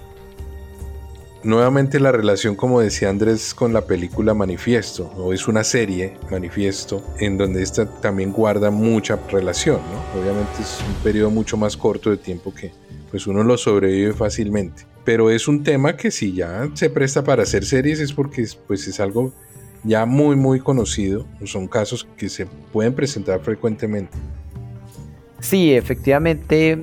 Nuevamente 1.44 2.00
la 2.00 2.14
relación, 2.14 2.56
como 2.56 2.80
decía 2.80 3.10
Andrés, 3.10 3.54
con 3.54 3.74
la 3.74 3.82
película 3.82 4.34
Manifiesto, 4.34 5.12
o 5.18 5.34
es 5.34 5.50
una 5.50 5.66
serie, 5.66 6.18
Manifiesto, 6.32 7.04
en 7.20 7.38
donde 7.38 7.62
esta 7.62 7.86
también 8.00 8.32
guarda 8.32 8.72
mucha 8.72 9.20
relación, 9.30 9.82
¿no? 9.92 10.22
Obviamente 10.22 10.62
es 10.62 10.80
un 10.88 11.04
periodo 11.04 11.30
mucho 11.30 11.58
más 11.58 11.76
corto 11.76 12.10
de 12.12 12.16
tiempo 12.16 12.54
que 12.54 12.72
pues 13.12 13.28
uno 13.28 13.44
lo 13.44 13.58
sobrevive 13.58 14.14
fácilmente. 14.14 14.93
Pero 15.04 15.30
es 15.30 15.48
un 15.48 15.64
tema 15.64 15.98
que 15.98 16.12
si 16.12 16.34
ya 16.34 16.70
se 16.74 16.90
presta 16.90 17.24
para 17.24 17.44
hacer 17.44 17.66
series 17.66 18.00
es 18.00 18.14
porque 18.14 18.48
pues 18.68 18.88
es 18.88 19.00
algo 19.00 19.34
ya 19.84 20.06
muy 20.06 20.36
muy 20.36 20.60
conocido, 20.60 21.28
son 21.46 21.68
casos 21.68 22.08
que 22.18 22.30
se 22.30 22.46
pueden 22.46 22.94
presentar 22.94 23.42
frecuentemente. 23.42 24.18
Sí, 25.40 25.74
efectivamente 25.74 26.82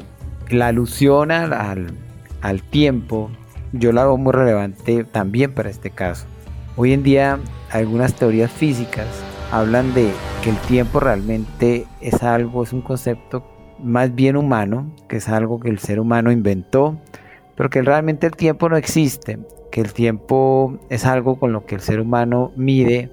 la 0.50 0.68
alusión 0.68 1.30
al, 1.30 2.62
tiempo 2.70 3.30
yo 3.72 3.92
la 3.92 4.02
hago 4.02 4.18
muy 4.18 4.32
relevante 4.32 5.04
también 5.04 5.54
para 5.54 5.70
este 5.70 5.90
caso. 5.90 6.26
Hoy 6.76 6.92
en 6.92 7.02
día 7.02 7.38
algunas 7.70 8.14
teorías 8.14 8.50
físicas 8.50 9.06
hablan 9.50 9.94
de 9.94 10.10
que 10.42 10.50
el 10.50 10.56
tiempo 10.58 11.00
realmente 11.00 11.86
es 12.00 12.22
algo, 12.22 12.62
es 12.62 12.72
un 12.72 12.82
concepto 12.82 13.46
más 13.82 14.14
bien 14.14 14.36
humano, 14.36 14.94
que 15.08 15.16
es 15.16 15.28
algo 15.28 15.60
que 15.60 15.70
el 15.70 15.78
ser 15.78 16.00
humano 16.00 16.30
inventó, 16.30 17.00
pero 17.60 17.68
que 17.68 17.82
realmente 17.82 18.26
el 18.26 18.36
tiempo 18.36 18.70
no 18.70 18.78
existe, 18.78 19.38
que 19.70 19.82
el 19.82 19.92
tiempo 19.92 20.78
es 20.88 21.04
algo 21.04 21.38
con 21.38 21.52
lo 21.52 21.66
que 21.66 21.74
el 21.74 21.82
ser 21.82 22.00
humano 22.00 22.52
mide 22.56 23.10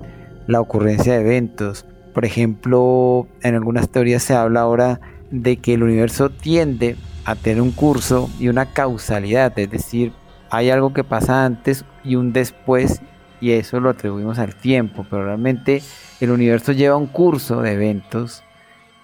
la 0.47 0.61
ocurrencia 0.61 1.15
de 1.15 1.19
eventos. 1.19 1.85
Por 2.13 2.23
ejemplo, 2.23 3.27
en 3.43 3.55
algunas 3.55 3.89
teorías 3.89 4.23
se 4.23 4.35
habla 4.35 4.61
ahora 4.61 5.01
de 5.31 5.57
que 5.57 5.73
el 5.73 5.83
universo 5.83 6.29
tiende 6.29 6.95
a 7.25 7.35
tener 7.35 7.61
un 7.61 7.71
curso 7.71 8.29
y 8.39 8.47
una 8.47 8.71
causalidad, 8.71 9.51
es 9.59 9.69
decir, 9.69 10.13
hay 10.49 10.69
algo 10.69 10.93
que 10.93 11.03
pasa 11.03 11.43
antes 11.43 11.83
y 12.05 12.15
un 12.15 12.31
después 12.31 13.01
y 13.41 13.51
eso 13.51 13.81
lo 13.81 13.89
atribuimos 13.89 14.39
al 14.39 14.55
tiempo, 14.55 15.05
pero 15.09 15.25
realmente 15.25 15.81
el 16.21 16.31
universo 16.31 16.71
lleva 16.71 16.95
un 16.95 17.07
curso 17.07 17.61
de 17.61 17.73
eventos. 17.73 18.45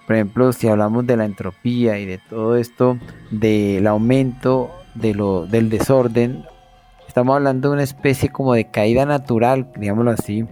Por 0.06 0.16
ejemplo, 0.16 0.54
si 0.54 0.68
hablamos 0.68 1.06
de 1.06 1.18
la 1.18 1.26
entropía 1.26 1.98
y 1.98 2.06
de 2.06 2.16
todo 2.16 2.56
esto, 2.56 2.96
del 3.30 3.86
aumento 3.86 4.70
de 4.94 5.14
lo, 5.14 5.46
del 5.46 5.70
desorden, 5.70 6.44
estamos 7.08 7.36
hablando 7.36 7.68
de 7.68 7.74
una 7.74 7.82
especie 7.82 8.28
como 8.28 8.54
de 8.54 8.70
caída 8.70 9.06
natural, 9.06 9.70
digámoslo 9.76 10.10
así, 10.10 10.46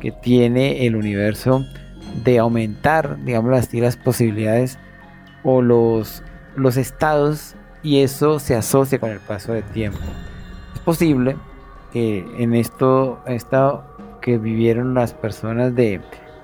que 0.00 0.12
tiene 0.12 0.86
el 0.86 0.96
universo 0.96 1.64
de 2.24 2.38
aumentar, 2.38 3.16
digámoslo 3.24 3.56
así, 3.56 3.80
las 3.80 3.96
posibilidades 3.96 4.78
o 5.42 5.62
los 5.62 6.22
los 6.56 6.76
estados 6.76 7.54
y 7.82 8.00
eso 8.00 8.40
se 8.40 8.56
asocia 8.56 8.98
con 8.98 9.10
el 9.10 9.20
paso 9.20 9.52
de 9.52 9.62
tiempo. 9.62 10.00
Es 10.74 10.80
posible 10.80 11.36
que 11.92 12.26
en 12.38 12.54
esto, 12.54 13.22
esto 13.26 13.84
que 14.20 14.38
vivieron 14.38 14.94
las 14.94 15.14
personas 15.14 15.74
de, 15.74 16.00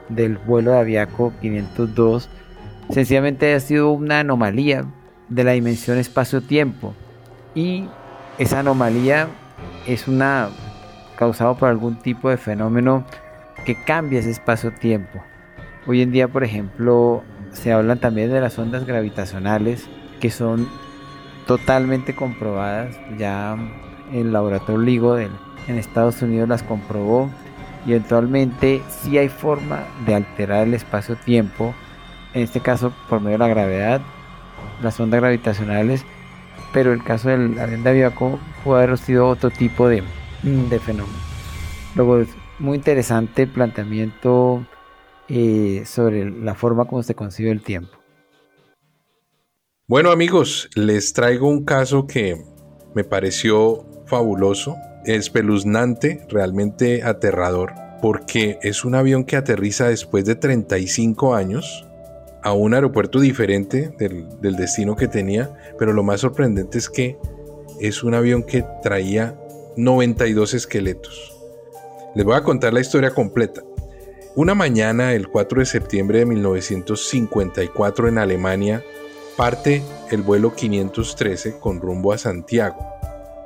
del 0.08 0.38
vuelo 0.38 0.72
de 0.72 0.78
Aviaco 0.78 1.32
502 1.40 2.28
sencillamente 2.90 3.46
haya 3.46 3.60
sido 3.60 3.90
una 3.90 4.20
anomalía 4.20 4.84
de 5.28 5.44
la 5.44 5.52
dimensión 5.52 5.98
espacio-tiempo 5.98 6.94
y 7.54 7.88
esa 8.38 8.60
anomalía 8.60 9.28
es 9.86 10.08
una 10.08 10.48
causada 11.16 11.54
por 11.54 11.68
algún 11.68 11.96
tipo 11.96 12.30
de 12.30 12.36
fenómeno 12.36 13.04
que 13.64 13.74
cambia 13.74 14.20
ese 14.20 14.30
espacio-tiempo. 14.30 15.22
Hoy 15.86 16.02
en 16.02 16.12
día, 16.12 16.28
por 16.28 16.44
ejemplo, 16.44 17.22
se 17.52 17.72
hablan 17.72 17.98
también 17.98 18.30
de 18.30 18.40
las 18.40 18.58
ondas 18.58 18.86
gravitacionales 18.86 19.88
que 20.20 20.30
son 20.30 20.68
totalmente 21.46 22.14
comprobadas. 22.14 22.96
Ya 23.18 23.56
el 24.12 24.32
laboratorio 24.32 24.80
LIGO 24.80 25.18
en 25.18 25.30
Estados 25.68 26.22
Unidos 26.22 26.48
las 26.48 26.62
comprobó 26.62 27.30
y 27.86 27.90
eventualmente 27.90 28.82
sí 28.88 29.18
hay 29.18 29.28
forma 29.28 29.84
de 30.06 30.14
alterar 30.14 30.66
el 30.66 30.74
espacio-tiempo, 30.74 31.74
en 32.34 32.42
este 32.42 32.60
caso 32.60 32.92
por 33.08 33.20
medio 33.20 33.38
de 33.38 33.44
la 33.44 33.48
gravedad, 33.48 34.00
las 34.82 34.98
ondas 35.00 35.20
gravitacionales, 35.20 36.04
pero 36.72 36.92
el 36.92 37.02
caso 37.02 37.28
del 37.28 37.58
avión 37.58 37.82
de 37.82 37.90
Aviaco 37.90 38.38
pudo 38.64 38.76
haber 38.76 38.98
sido 38.98 39.28
otro 39.28 39.50
tipo 39.50 39.88
de, 39.88 40.02
de 40.42 40.78
fenómeno. 40.78 41.18
Luego 41.94 42.18
es 42.18 42.28
muy 42.58 42.76
interesante 42.76 43.42
el 43.42 43.48
planteamiento 43.48 44.66
eh, 45.28 45.82
sobre 45.86 46.30
la 46.30 46.54
forma 46.54 46.86
como 46.86 47.02
se 47.02 47.14
concibe 47.14 47.50
el 47.50 47.62
tiempo. 47.62 47.98
Bueno 49.86 50.10
amigos, 50.10 50.70
les 50.74 51.12
traigo 51.12 51.48
un 51.48 51.64
caso 51.64 52.06
que 52.06 52.42
me 52.94 53.04
pareció 53.04 53.86
fabuloso, 54.06 54.76
espeluznante, 55.04 56.26
realmente 56.28 57.02
aterrador, 57.02 57.72
porque 58.00 58.58
es 58.62 58.84
un 58.84 58.94
avión 58.94 59.24
que 59.24 59.36
aterriza 59.36 59.88
después 59.88 60.24
de 60.24 60.34
35 60.34 61.34
años 61.34 61.86
a 62.42 62.52
un 62.52 62.74
aeropuerto 62.74 63.20
diferente 63.20 63.94
del, 63.98 64.56
destino 64.56 64.96
que 64.96 65.08
tenía, 65.08 65.54
pero 65.78 65.92
lo 65.92 66.02
más 66.02 66.20
sorprendente 66.20 66.78
es 66.78 66.88
que 66.88 67.16
es 67.80 68.02
un 68.02 68.14
avión 68.14 68.42
que 68.42 68.64
traía 68.82 69.38
92 69.76 70.54
esqueletos. 70.54 71.36
Les 72.14 72.24
voy 72.24 72.36
a 72.36 72.42
contar 72.42 72.72
la 72.72 72.80
historia 72.80 73.10
completa. 73.10 73.62
Una 74.34 74.54
mañana, 74.54 75.12
el 75.14 75.28
4 75.28 75.60
de 75.60 75.66
septiembre 75.66 76.20
de 76.20 76.26
1954 76.26 78.08
en 78.08 78.18
Alemania, 78.18 78.82
parte 79.36 79.82
el 80.10 80.22
vuelo 80.22 80.54
513 80.54 81.58
con 81.58 81.80
rumbo 81.80 82.12
a 82.12 82.18
Santiago. 82.18 82.78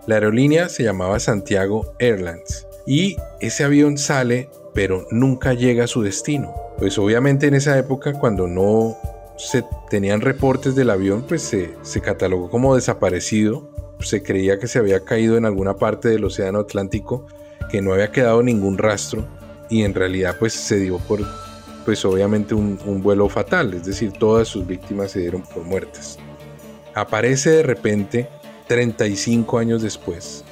La 0.06 0.16
aerolínea 0.16 0.68
se 0.68 0.84
llamaba 0.84 1.18
Santiago 1.18 1.94
Airlines 1.98 2.66
y 2.86 3.16
ese 3.40 3.64
avión 3.64 3.98
sale 3.98 4.48
pero 4.76 5.06
nunca 5.10 5.54
llega 5.54 5.84
a 5.84 5.88
su 5.88 6.02
destino. 6.02 6.54
Pues 6.78 6.98
obviamente 6.98 7.46
en 7.46 7.54
esa 7.54 7.78
época 7.78 8.12
cuando 8.12 8.46
no 8.46 8.94
se 9.38 9.64
tenían 9.88 10.20
reportes 10.20 10.74
del 10.74 10.90
avión 10.90 11.24
pues 11.26 11.42
se, 11.42 12.00
catalogó 12.02 12.50
como 12.50 12.76
desaparecido. 12.76 13.70
Se 14.00 14.22
creía 14.22 14.58
que 14.58 14.68
se 14.68 14.78
había 14.78 15.00
caído 15.00 15.38
en 15.38 15.46
alguna 15.46 15.76
parte 15.76 16.10
del 16.10 16.24
Océano 16.26 16.58
Atlántico, 16.58 17.26
que 17.70 17.80
no 17.80 17.94
había 17.94 18.12
quedado 18.12 18.42
ningún 18.42 18.76
rastro 18.76 19.26
y 19.70 19.82
en 19.82 19.94
realidad 19.94 20.36
pues 20.38 20.52
se 20.52 20.78
dio 20.78 20.98
por 20.98 21.20
pues 21.86 22.04
obviamente 22.04 22.54
un, 22.54 22.78
vuelo 23.02 23.28
fatal, 23.30 23.72
es 23.72 23.86
decir, 23.86 24.12
todas 24.12 24.48
sus 24.48 24.66
víctimas 24.66 25.12
se 25.12 25.20
dieron 25.20 25.42
por 25.42 25.62
muertes. 25.62 26.18
Aparece 26.94 27.50
de 27.50 27.62
repente 27.62 28.28
35 28.66 29.58
años 29.58 29.80
después 29.80 30.44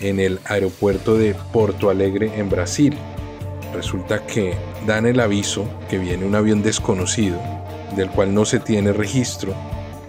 en 0.00 0.20
el 0.20 0.38
aeropuerto 0.44 1.16
de 1.16 1.34
Porto 1.52 1.88
Alegre 1.88 2.30
en 2.36 2.50
Brasil. 2.50 2.94
Resulta 3.74 4.24
que 4.24 4.54
dan 4.86 5.04
el 5.04 5.18
aviso 5.18 5.68
que 5.90 5.98
viene 5.98 6.24
un 6.24 6.36
avión 6.36 6.62
desconocido 6.62 7.40
del 7.96 8.08
cual 8.08 8.32
no 8.32 8.44
se 8.44 8.60
tiene 8.60 8.92
registro 8.92 9.52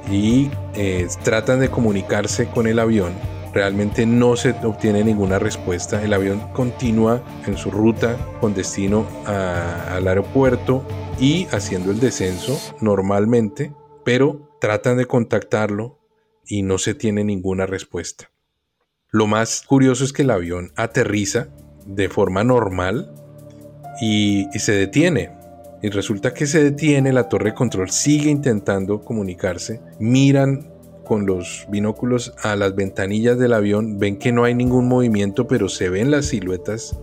y 0.09 0.51
eh, 0.75 1.07
tratan 1.23 1.59
de 1.59 1.69
comunicarse 1.69 2.47
con 2.47 2.67
el 2.67 2.77
avión. 2.77 3.13
Realmente 3.53 4.05
no 4.05 4.35
se 4.35 4.51
obtiene 4.51 5.03
ninguna 5.03 5.39
respuesta. 5.39 6.03
El 6.03 6.13
avión 6.13 6.41
continúa 6.53 7.23
en 7.47 7.57
su 7.57 7.71
ruta 7.71 8.17
con 8.39 8.53
destino 8.53 9.07
al 9.25 10.07
aeropuerto 10.07 10.85
y 11.19 11.47
haciendo 11.51 11.91
el 11.91 11.99
descenso 11.99 12.59
normalmente, 12.81 13.73
pero 14.03 14.57
tratan 14.59 14.97
de 14.97 15.05
contactarlo 15.05 15.99
y 16.45 16.61
no 16.61 16.77
se 16.77 16.93
tiene 16.93 17.23
ninguna 17.23 17.65
respuesta. 17.65 18.29
Lo 19.09 19.25
más 19.25 19.63
curioso 19.65 20.03
es 20.03 20.11
que 20.13 20.23
el 20.23 20.31
avión 20.31 20.71
aterriza 20.75 21.47
de 21.85 22.09
forma 22.09 22.43
normal 22.43 23.24
y, 24.01 24.47
se 24.57 24.73
detiene. 24.73 25.31
Y 25.81 25.89
resulta 25.89 26.33
que 26.33 26.47
se 26.47 26.63
detiene, 26.63 27.13
la 27.13 27.29
torre 27.29 27.51
de 27.51 27.55
control 27.55 27.89
sigue 27.91 28.29
intentando 28.29 29.01
comunicarse, 29.01 29.81
miran 29.99 30.71
con 31.03 31.25
los 31.27 31.67
binóculos 31.69 32.33
a 32.41 32.55
las 32.55 32.75
ventanillas 32.75 33.37
del 33.37 33.53
avión, 33.53 33.99
ven 33.99 34.17
que 34.17 34.31
no 34.31 34.43
hay 34.43 34.55
ningún 34.55 34.87
movimiento, 34.87 35.47
pero 35.47 35.69
se 35.69 35.89
ven 35.89 36.09
las 36.09 36.27
siluetas 36.27 36.97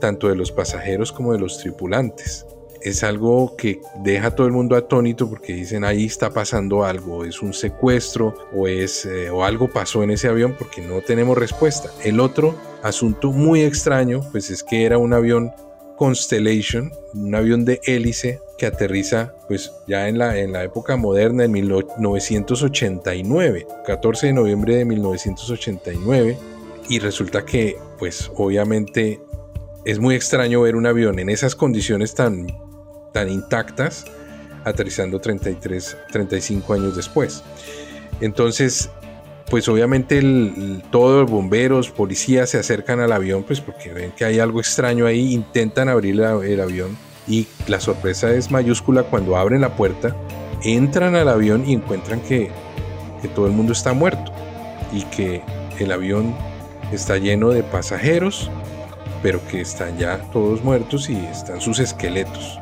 tanto 0.00 0.28
de 0.28 0.34
los 0.34 0.50
pasajeros 0.50 1.12
como 1.12 1.32
de 1.32 1.38
los 1.38 1.58
tripulantes 1.58 2.46
es 2.86 3.02
algo 3.02 3.56
que 3.56 3.80
deja 4.04 4.28
a 4.28 4.30
todo 4.30 4.46
el 4.46 4.52
mundo 4.52 4.76
atónito 4.76 5.28
porque 5.28 5.52
dicen 5.52 5.82
ahí 5.82 6.04
está 6.04 6.30
pasando 6.30 6.84
algo, 6.84 7.24
es 7.24 7.42
un 7.42 7.52
secuestro 7.52 8.34
o, 8.52 8.68
es, 8.68 9.04
eh, 9.06 9.28
o 9.28 9.44
algo 9.44 9.68
pasó 9.68 10.04
en 10.04 10.12
ese 10.12 10.28
avión 10.28 10.54
porque 10.56 10.80
no 10.80 11.00
tenemos 11.00 11.36
respuesta. 11.36 11.90
El 12.04 12.20
otro 12.20 12.54
asunto 12.84 13.32
muy 13.32 13.62
extraño 13.62 14.20
pues 14.30 14.50
es 14.50 14.62
que 14.62 14.84
era 14.84 14.98
un 14.98 15.12
avión 15.12 15.50
Constellation, 15.96 16.92
un 17.14 17.34
avión 17.34 17.64
de 17.64 17.80
hélice 17.84 18.40
que 18.58 18.66
aterriza 18.66 19.34
pues 19.48 19.72
ya 19.86 20.08
en 20.08 20.18
la, 20.18 20.38
en 20.38 20.52
la 20.52 20.64
época 20.64 20.96
moderna 20.96 21.44
en 21.44 21.52
1989, 21.52 23.66
14 23.86 24.26
de 24.28 24.32
noviembre 24.32 24.76
de 24.76 24.84
1989 24.84 26.38
y 26.88 26.98
resulta 26.98 27.44
que 27.44 27.76
pues 27.98 28.30
obviamente 28.36 29.20
es 29.84 29.98
muy 29.98 30.14
extraño 30.14 30.62
ver 30.62 30.76
un 30.76 30.86
avión 30.86 31.18
en 31.18 31.28
esas 31.28 31.54
condiciones 31.54 32.14
tan 32.14 32.46
tan 33.16 33.30
intactas, 33.30 34.04
aterrizando 34.64 35.18
33, 35.18 35.96
35 36.12 36.74
años 36.74 36.96
después. 36.96 37.42
Entonces, 38.20 38.90
pues 39.50 39.68
obviamente 39.68 40.20
todos 40.90 41.22
los 41.22 41.30
bomberos, 41.30 41.90
policías 41.90 42.50
se 42.50 42.58
acercan 42.58 43.00
al 43.00 43.12
avión, 43.12 43.44
pues 43.44 43.60
porque 43.60 43.92
ven 43.92 44.12
que 44.16 44.24
hay 44.24 44.40
algo 44.40 44.60
extraño 44.60 45.06
ahí, 45.06 45.32
intentan 45.32 45.88
abrir 45.88 46.20
el 46.20 46.60
avión 46.60 46.96
y 47.28 47.46
la 47.68 47.80
sorpresa 47.80 48.30
es 48.32 48.50
mayúscula 48.50 49.04
cuando 49.04 49.36
abren 49.36 49.60
la 49.60 49.76
puerta, 49.76 50.16
entran 50.62 51.14
al 51.14 51.28
avión 51.28 51.64
y 51.66 51.74
encuentran 51.74 52.20
que, 52.20 52.50
todo 53.34 53.46
el 53.46 53.52
mundo 53.52 53.72
está 53.72 53.92
muerto 53.92 54.30
y 54.92 55.02
que 55.06 55.42
el 55.80 55.90
avión 55.90 56.32
está 56.92 57.18
lleno 57.18 57.50
de 57.50 57.64
pasajeros, 57.64 58.52
pero 59.20 59.44
que 59.48 59.60
están 59.60 59.98
ya 59.98 60.18
todos 60.32 60.62
muertos 60.62 61.10
y 61.10 61.16
están 61.16 61.60
sus 61.60 61.80
esqueletos. 61.80 62.60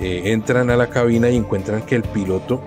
Eh, 0.00 0.22
entran 0.26 0.70
a 0.70 0.76
la 0.76 0.88
cabina 0.88 1.30
y 1.30 1.36
encuentran 1.36 1.82
que 1.82 1.96
el 1.96 2.04
piloto 2.04 2.62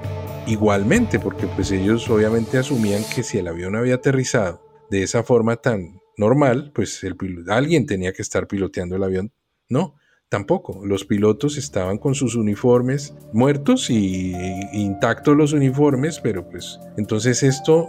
igualmente, 0.47 1.19
porque 1.19 1.47
pues 1.47 1.71
ellos 1.71 2.09
obviamente 2.09 2.57
asumían 2.57 3.03
que 3.13 3.23
si 3.23 3.37
el 3.37 3.47
avión 3.47 3.75
había 3.75 3.95
aterrizado 3.95 4.61
de 4.89 5.03
esa 5.03 5.23
forma 5.23 5.57
tan 5.57 5.99
normal, 6.17 6.71
pues 6.73 7.03
el 7.03 7.15
alguien 7.49 7.85
tenía 7.85 8.13
que 8.13 8.21
estar 8.21 8.47
piloteando 8.47 8.95
el 8.95 9.03
avión. 9.03 9.31
No, 9.69 9.95
tampoco. 10.29 10.85
Los 10.85 11.05
pilotos 11.05 11.57
estaban 11.57 11.97
con 11.97 12.15
sus 12.15 12.35
uniformes 12.35 13.15
muertos 13.33 13.89
y, 13.89 14.33
intactos 14.73 15.35
los 15.35 15.53
uniformes, 15.53 16.19
pero 16.19 16.47
pues 16.49 16.79
entonces 16.97 17.43
esto 17.43 17.87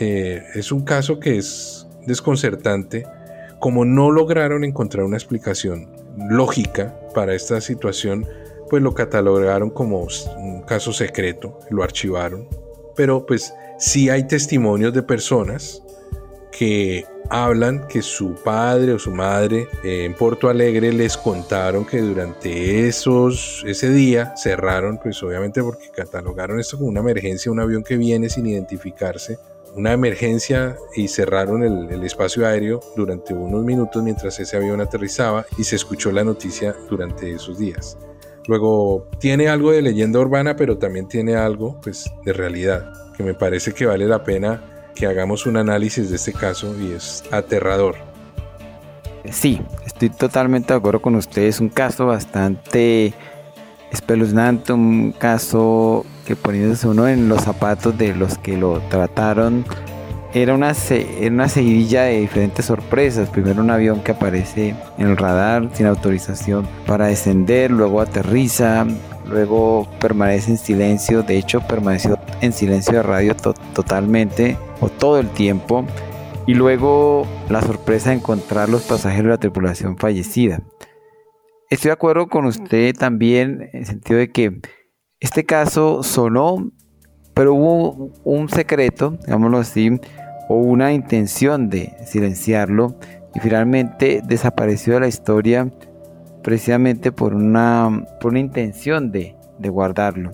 eh, 0.00 0.42
es 0.54 0.72
un 0.72 0.84
caso 0.84 1.20
que 1.20 1.38
es 1.38 1.86
desconcertante. 2.06 3.04
Como 3.60 3.84
no 3.84 4.12
lograron 4.12 4.64
encontrar 4.64 5.04
una 5.04 5.16
explicación 5.16 5.90
lógica 6.30 6.96
para 7.14 7.34
esta 7.34 7.60
situación, 7.60 8.26
pues 8.68 8.82
lo 8.82 8.94
catalogaron 8.94 9.70
como 9.70 10.06
un 10.36 10.62
caso 10.62 10.92
secreto, 10.92 11.58
lo 11.70 11.82
archivaron. 11.82 12.48
Pero 12.96 13.24
pues 13.26 13.54
sí 13.78 14.10
hay 14.10 14.26
testimonios 14.26 14.92
de 14.92 15.02
personas 15.02 15.82
que 16.50 17.04
hablan 17.30 17.86
que 17.88 18.02
su 18.02 18.34
padre 18.34 18.92
o 18.92 18.98
su 18.98 19.10
madre 19.10 19.68
eh, 19.84 20.04
en 20.04 20.14
Porto 20.14 20.48
Alegre 20.48 20.92
les 20.92 21.16
contaron 21.16 21.84
que 21.84 22.00
durante 22.00 22.88
esos 22.88 23.62
ese 23.66 23.90
día 23.90 24.34
cerraron 24.36 24.98
pues 24.98 25.22
obviamente 25.22 25.62
porque 25.62 25.90
catalogaron 25.90 26.58
esto 26.58 26.78
como 26.78 26.88
una 26.88 27.00
emergencia 27.00 27.52
un 27.52 27.60
avión 27.60 27.84
que 27.84 27.98
viene 27.98 28.30
sin 28.30 28.46
identificarse 28.46 29.38
una 29.74 29.92
emergencia 29.92 30.76
y 30.96 31.08
cerraron 31.08 31.62
el, 31.62 31.90
el, 31.92 32.02
espacio 32.02 32.46
aéreo 32.46 32.80
durante 32.96 33.34
unos 33.34 33.62
minutos 33.62 34.02
mientras 34.02 34.40
ese 34.40 34.56
avión 34.56 34.80
aterrizaba 34.80 35.44
y 35.58 35.64
se 35.64 35.76
escuchó 35.76 36.10
la 36.10 36.24
noticia 36.24 36.74
durante 36.88 37.30
esos 37.30 37.58
días. 37.58 37.96
Luego 38.48 39.06
tiene 39.20 39.48
algo 39.48 39.72
de 39.72 39.82
leyenda 39.82 40.18
urbana, 40.18 40.56
pero 40.56 40.78
también 40.78 41.06
tiene 41.06 41.36
algo 41.36 41.78
pues, 41.82 42.10
de 42.24 42.32
realidad, 42.32 42.90
que 43.14 43.22
me 43.22 43.34
parece 43.34 43.72
que 43.72 43.84
vale 43.84 44.06
la 44.06 44.24
pena 44.24 44.90
que 44.94 45.06
hagamos 45.06 45.46
un 45.46 45.58
análisis 45.58 46.08
de 46.08 46.16
este 46.16 46.32
caso 46.32 46.74
y 46.80 46.92
es 46.92 47.22
aterrador. 47.30 47.96
Sí, 49.30 49.60
estoy 49.84 50.08
totalmente 50.08 50.72
de 50.72 50.78
acuerdo 50.78 51.02
con 51.02 51.14
ustedes. 51.14 51.56
Es 51.56 51.60
un 51.60 51.68
caso 51.68 52.06
bastante 52.06 53.12
espeluznante, 53.92 54.72
un 54.72 55.12
caso 55.12 56.06
que 56.26 56.34
poniéndose 56.34 56.88
uno 56.88 57.06
en 57.06 57.28
los 57.28 57.42
zapatos 57.42 57.98
de 57.98 58.14
los 58.14 58.38
que 58.38 58.56
lo 58.56 58.80
trataron 58.88 59.66
era 60.42 60.54
una, 60.54 60.72
una 61.26 61.48
seguidilla 61.48 62.02
de 62.04 62.20
diferentes 62.20 62.64
sorpresas. 62.64 63.28
Primero 63.28 63.62
un 63.62 63.70
avión 63.70 64.02
que 64.02 64.12
aparece 64.12 64.74
en 64.96 65.06
el 65.06 65.16
radar 65.16 65.68
sin 65.74 65.86
autorización 65.86 66.66
para 66.86 67.06
descender, 67.06 67.70
luego 67.70 68.00
aterriza, 68.00 68.86
luego 69.26 69.88
permanece 70.00 70.52
en 70.52 70.58
silencio. 70.58 71.22
De 71.22 71.36
hecho, 71.36 71.60
permaneció 71.60 72.18
en 72.40 72.52
silencio 72.52 72.94
de 72.94 73.02
radio 73.02 73.34
totalmente 73.34 74.56
o 74.80 74.88
todo 74.88 75.18
el 75.18 75.28
tiempo. 75.28 75.84
Y 76.46 76.54
luego 76.54 77.26
la 77.50 77.60
sorpresa 77.60 78.10
de 78.10 78.16
encontrar 78.16 78.68
los 78.68 78.82
pasajeros 78.82 79.24
de 79.24 79.30
la 79.30 79.38
tripulación 79.38 79.98
fallecida. 79.98 80.62
Estoy 81.68 81.90
de 81.90 81.92
acuerdo 81.92 82.28
con 82.28 82.46
usted 82.46 82.94
también 82.94 83.68
en 83.72 83.80
el 83.80 83.86
sentido 83.86 84.18
de 84.18 84.30
que 84.30 84.60
este 85.20 85.44
caso 85.44 86.02
sonó 86.02 86.72
pero 87.38 87.54
hubo 87.54 88.10
un 88.24 88.48
secreto, 88.48 89.16
digámoslo 89.24 89.58
así, 89.58 89.92
o 90.48 90.56
una 90.56 90.92
intención 90.92 91.68
de 91.68 91.94
silenciarlo 92.04 92.94
y 93.34 93.40
finalmente 93.40 94.22
desapareció 94.24 94.94
de 94.94 95.00
la 95.00 95.08
historia 95.08 95.70
precisamente 96.42 97.12
por 97.12 97.34
una, 97.34 98.06
por 98.20 98.30
una 98.30 98.40
intención 98.40 99.12
de, 99.12 99.34
guardarlo. 99.60 100.30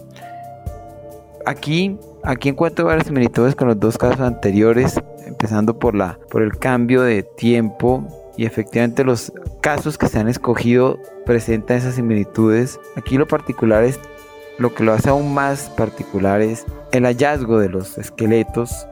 Aquí, 1.46 1.98
aquí 2.22 2.50
encuentro 2.50 2.84
varias 2.84 3.06
similitudes 3.06 3.54
con 3.54 3.68
los 3.68 3.80
dos 3.80 3.98
casos 3.98 4.20
anteriores, 4.20 5.00
empezando 5.26 5.78
por, 5.78 5.94
la, 5.94 6.18
por 6.30 6.42
el 6.42 6.56
cambio 6.58 7.02
de 7.02 7.22
tiempo 7.22 8.06
y 8.36 8.46
efectivamente 8.46 9.02
los 9.02 9.32
casos 9.60 9.98
que 9.98 10.08
se 10.08 10.18
han 10.18 10.28
escogido 10.28 10.98
presentan 11.26 11.78
esas 11.78 11.94
similitudes. 11.94 12.78
Aquí 12.96 13.16
lo 13.16 13.26
particular 13.26 13.82
es 13.84 13.98
lo 14.58 14.74
que 14.74 14.84
lo 14.84 14.92
hace 14.92 15.08
aún 15.08 15.34
más 15.34 15.68
particular 15.70 16.40
es 16.40 16.64
el 16.92 17.04
hallazgo 17.04 17.58
de 17.58 17.68
los 17.68 17.98
esqueletos. 17.98 18.86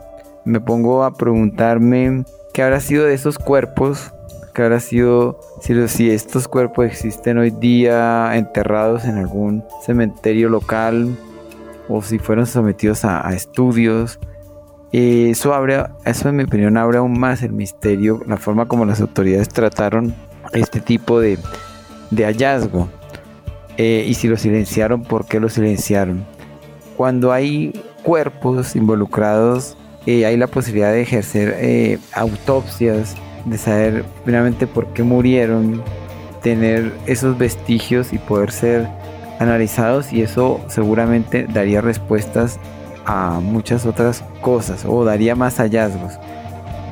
Me 0.44 0.60
pongo 0.60 1.04
a 1.04 1.14
preguntarme 1.14 2.24
qué 2.52 2.62
habrá 2.62 2.80
sido 2.80 3.04
de 3.04 3.14
esos 3.14 3.38
cuerpos, 3.38 4.12
qué 4.54 4.62
habrá 4.62 4.80
sido 4.80 5.38
si, 5.60 6.10
estos 6.10 6.48
cuerpos 6.48 6.86
existen 6.86 7.38
hoy 7.38 7.50
día 7.50 8.36
enterrados 8.36 9.04
en 9.04 9.18
algún 9.18 9.64
cementerio 9.84 10.48
local 10.48 11.16
o 11.88 12.02
si 12.02 12.18
fueron 12.18 12.46
sometidos 12.46 13.04
a, 13.04 13.32
estudios. 13.32 14.18
eso 14.90 15.54
abre, 15.54 15.84
eso 16.04 16.28
en 16.28 16.36
mi 16.36 16.44
opinión 16.44 16.76
abre 16.76 16.98
aún 16.98 17.18
más 17.18 17.42
el 17.42 17.52
misterio, 17.52 18.20
la 18.26 18.36
forma 18.36 18.66
como 18.66 18.84
las 18.84 19.00
autoridades 19.00 19.48
trataron 19.48 20.14
este 20.52 20.80
tipo 20.80 21.20
de, 21.20 21.38
de 22.10 22.24
hallazgo. 22.24 22.88
Eh, 23.76 24.04
y 24.06 24.14
si 24.14 24.28
lo 24.28 24.36
silenciaron, 24.36 25.02
¿por 25.02 25.26
qué 25.26 25.40
lo 25.40 25.48
silenciaron? 25.48 26.24
Cuando 26.96 27.32
hay 27.32 27.72
cuerpos 28.02 28.76
involucrados, 28.76 29.76
eh, 30.06 30.26
hay 30.26 30.36
la 30.36 30.46
posibilidad 30.46 30.92
de 30.92 31.02
ejercer 31.02 31.56
eh, 31.58 31.98
autopsias, 32.12 33.14
de 33.44 33.58
saber 33.58 34.04
finalmente 34.24 34.66
por 34.66 34.92
qué 34.92 35.02
murieron, 35.02 35.82
tener 36.42 36.92
esos 37.06 37.38
vestigios 37.38 38.12
y 38.12 38.18
poder 38.18 38.50
ser 38.50 38.88
analizados 39.38 40.12
y 40.12 40.22
eso 40.22 40.60
seguramente 40.68 41.46
daría 41.46 41.80
respuestas 41.80 42.58
a 43.04 43.40
muchas 43.40 43.86
otras 43.86 44.24
cosas 44.40 44.84
o 44.86 45.04
daría 45.04 45.34
más 45.34 45.56
hallazgos. 45.58 46.18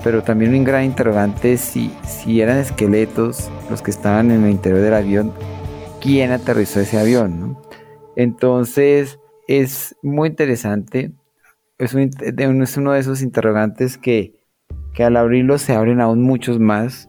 Pero 0.03 0.23
también 0.23 0.55
un 0.55 0.65
gran 0.65 0.85
interrogante 0.85 1.53
es 1.53 1.61
si, 1.61 1.93
si 2.07 2.41
eran 2.41 2.59
esqueletos 2.59 3.51
los 3.69 3.83
que 3.83 3.91
estaban 3.91 4.31
en 4.31 4.45
el 4.45 4.51
interior 4.51 4.81
del 4.81 4.95
avión, 4.95 5.33
¿quién 6.01 6.33
aterrizó 6.33 6.81
ese 6.81 6.99
avión? 6.99 7.59
Entonces 8.17 9.19
es 9.47 9.97
muy 10.03 10.29
interesante, 10.29 11.13
es, 11.81 11.95
es 11.95 12.77
uno 12.77 12.93
de 12.93 13.01
esos 13.01 13.23
interrogantes 13.23 13.97
que, 13.97 14.35
que 14.95 15.03
al 15.03 15.17
abrirlo 15.17 15.59
se 15.59 15.75
abren 15.75 16.01
aún 16.01 16.23
muchos 16.23 16.59
más 16.59 17.09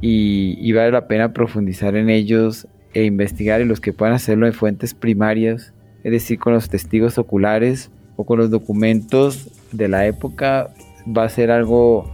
y, 0.00 0.72
vale 0.72 0.92
la 0.92 1.08
pena 1.08 1.32
profundizar 1.32 1.96
en 1.96 2.10
ellos 2.10 2.68
e 2.92 3.04
investigar 3.04 3.60
y 3.60 3.64
los 3.64 3.80
que 3.80 3.92
puedan 3.92 4.14
hacerlo 4.14 4.46
en 4.46 4.52
fuentes 4.52 4.94
primarias, 4.94 5.72
es 6.04 6.12
decir, 6.12 6.38
con 6.38 6.52
los 6.52 6.68
testigos 6.68 7.18
oculares 7.18 7.90
o 8.16 8.24
con 8.24 8.38
los 8.38 8.50
documentos 8.50 9.48
de 9.72 9.88
la 9.88 10.06
época, 10.06 10.70
va 11.06 11.24
a 11.24 11.28
ser 11.28 11.50
algo, 11.50 12.10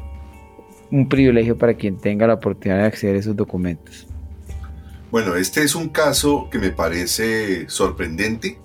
un 0.91 1.09
privilegio 1.09 1.59
para 1.59 1.75
quien 1.75 1.99
tenga 1.99 2.27
la 2.27 2.35
oportunidad 2.35 2.81
de 2.81 2.87
acceder 2.87 3.17
a 3.17 3.19
esos 3.19 3.37
documentos. 3.37 4.07
Bueno, 5.11 5.35
este 5.35 5.63
es 5.63 5.75
un 5.75 5.89
caso 5.89 6.49
que 6.51 6.59
me 6.59 6.71
parece 6.71 7.69
sorprendente, 7.69 8.59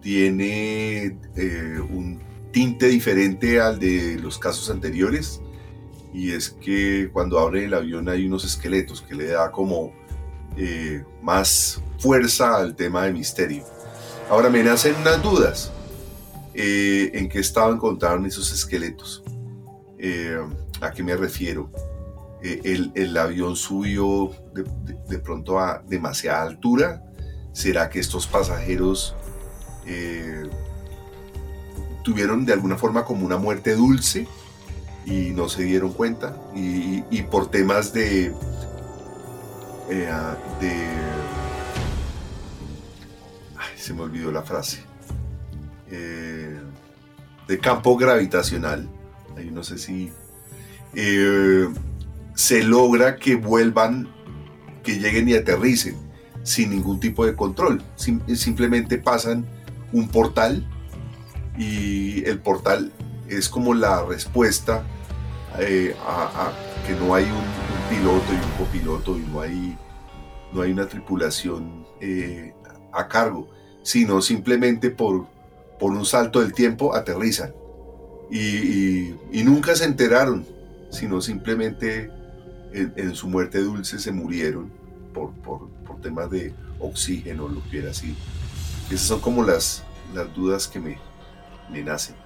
tiene 0.00 1.18
eh, 1.36 1.78
un 1.78 2.20
tinte 2.52 2.86
diferente 2.86 3.60
al 3.60 3.78
de 3.78 4.18
los 4.18 4.38
casos 4.38 4.70
anteriores 4.70 5.40
y 6.12 6.32
es 6.32 6.50
que 6.50 7.10
cuando 7.12 7.38
abre 7.38 7.66
el 7.66 7.74
avión 7.74 8.08
hay 8.08 8.26
unos 8.26 8.44
esqueletos 8.44 9.02
que 9.02 9.14
le 9.14 9.28
da 9.28 9.52
como 9.52 9.92
eh, 10.56 11.04
más 11.22 11.80
fuerza 11.98 12.56
al 12.56 12.74
tema 12.74 13.04
de 13.04 13.12
misterio. 13.12 13.64
Ahora 14.28 14.50
me 14.50 14.62
nacen 14.62 14.96
unas 14.96 15.22
dudas. 15.22 15.72
Eh, 16.54 17.12
¿En 17.14 17.28
qué 17.28 17.38
estado 17.38 17.72
encontraron 17.72 18.26
esos 18.26 18.52
esqueletos? 18.52 19.22
¿A 20.80 20.90
qué 20.92 21.02
me 21.02 21.14
refiero? 21.14 21.70
El, 22.42 22.90
el, 22.94 23.16
avión 23.18 23.54
subió 23.54 24.32
de, 24.54 24.64
de, 25.08 25.18
pronto 25.18 25.60
a 25.60 25.82
demasiada 25.86 26.42
altura. 26.42 27.04
¿Será 27.52 27.90
que 27.90 28.00
estos 28.00 28.26
pasajeros 28.26 29.14
tuvieron 32.04 32.44
de 32.44 32.52
alguna 32.52 32.76
forma 32.76 33.04
como 33.04 33.26
una 33.26 33.36
muerte 33.36 33.74
dulce? 33.74 34.26
y 35.04 35.30
no 35.30 35.48
se 35.48 35.64
dieron 35.64 35.92
cuenta. 35.92 36.36
Y, 36.54 37.22
por 37.22 37.50
temas 37.50 37.92
de, 37.92 38.32
eh, 39.90 40.12
de 40.60 40.86
se 43.76 43.94
me 43.94 44.02
olvidó 44.02 44.30
la 44.30 44.42
frase. 44.42 44.82
Eh, 45.90 46.58
de 47.48 47.58
campo 47.58 47.96
gravitacional. 47.96 48.88
Ahí 49.36 49.50
no 49.50 49.62
sé 49.62 49.78
si 49.78 50.12
eh, 50.94 51.68
se 52.34 52.62
logra 52.62 53.16
que 53.16 53.36
vuelvan 53.36 54.08
que 54.84 54.98
lleguen 54.98 55.28
y 55.28 55.34
aterricen 55.34 55.96
sin 56.42 56.70
ningún 56.70 57.00
tipo 57.00 57.26
de 57.26 57.34
control. 57.34 57.82
Simplemente 57.96 58.98
pasan 58.98 59.46
un 59.92 60.08
portal 60.08 60.66
y 61.58 62.24
el 62.24 62.38
portal 62.40 62.92
es 63.28 63.48
como 63.48 63.74
la 63.74 64.04
respuesta 64.04 64.84
eh, 65.58 65.94
a, 66.06 66.52
que 66.86 66.94
no 66.94 67.14
hay 67.14 67.24
un, 67.24 67.60
piloto 67.90 68.32
y 68.32 68.36
un 68.36 68.66
copiloto 68.66 69.18
y 69.18 69.22
no 69.22 69.40
hay, 69.40 69.76
no 70.52 70.62
hay 70.62 70.70
una 70.70 70.86
tripulación 70.86 71.84
eh, 72.00 72.54
a 72.92 73.08
cargo, 73.08 73.48
sino 73.82 74.22
simplemente 74.22 74.90
por, 74.90 75.26
por 75.80 75.90
un 75.90 76.04
salto 76.04 76.40
del 76.40 76.52
tiempo 76.52 76.94
aterrizan. 76.94 77.52
Y, 78.30 79.12
nunca 79.42 79.74
se 79.74 79.86
enteraron, 79.86 80.46
sino 80.90 81.20
simplemente 81.20 82.10
en, 82.72 83.14
su 83.16 83.26
muerte 83.26 83.58
dulce 83.58 83.98
se 83.98 84.12
murieron 84.12 84.70
por, 85.12 85.32
por, 85.32 85.68
por 85.84 86.00
temas 86.00 86.30
de 86.30 86.54
oxígeno, 86.78 87.48
lo 87.48 87.60
que 87.68 87.78
era 87.78 87.90
así. 87.90 88.14
Esas 88.90 89.06
son 89.06 89.20
como 89.20 89.44
las, 89.44 89.84
las 90.14 90.34
dudas 90.34 90.66
que 90.68 90.80
me, 90.80 90.98
me 91.70 91.82
nacen. 91.82 92.16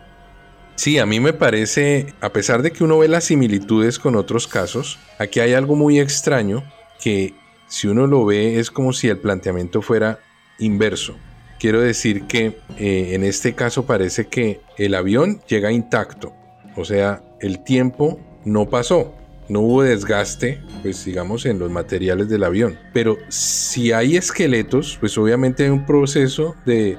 Sí, 0.77 0.99
a 0.99 1.07
mí 1.07 1.21
me 1.21 1.33
parece, 1.33 2.15
a 2.21 2.31
pesar 2.31 2.63
de 2.63 2.73
que 2.73 2.83
uno 2.83 2.99
ve 2.99 3.07
las 3.07 3.25
similitudes 3.25 3.99
con 3.99 4.17
otros 4.17 4.49
casos, 4.49 4.99
aquí 5.19 5.39
hay 5.41 5.53
algo 5.53 5.77
muy 5.77 6.01
extraño 6.01 6.65
que 7.01 7.35
si 7.69 7.87
uno 7.87 8.07
lo 8.07 8.25
ve 8.25 8.59
es 8.59 8.71
como 8.71 8.93
si 8.93 9.09
el 9.09 9.19
planteamiento 9.19 9.83
fuera 9.83 10.19
inverso. 10.59 11.17
Quiero 11.61 11.81
decir 11.81 12.25
que 12.27 12.59
eh, 12.79 13.11
en 13.13 13.25
este 13.25 13.55
caso 13.55 13.87
parece 13.87 14.27
que 14.27 14.61
el 14.77 14.95
avión 14.95 15.41
llega 15.47 15.71
intacto, 15.71 16.33
o 16.77 16.85
sea, 16.85 17.23
el 17.41 17.63
tiempo 17.63 18.19
no 18.45 18.69
pasó, 18.69 19.15
no 19.49 19.61
hubo 19.61 19.83
desgaste, 19.83 20.63
pues 20.83 21.05
digamos, 21.05 21.47
en 21.47 21.59
los 21.59 21.71
materiales 21.71 22.29
del 22.29 22.45
avión. 22.45 22.79
Pero 22.93 23.19
si 23.29 23.93
hay 23.93 24.17
esqueletos, 24.17 24.97
pues 25.01 25.17
obviamente 25.19 25.65
hay 25.65 25.71
un 25.71 25.87
proceso 25.87 26.55
de 26.65 26.99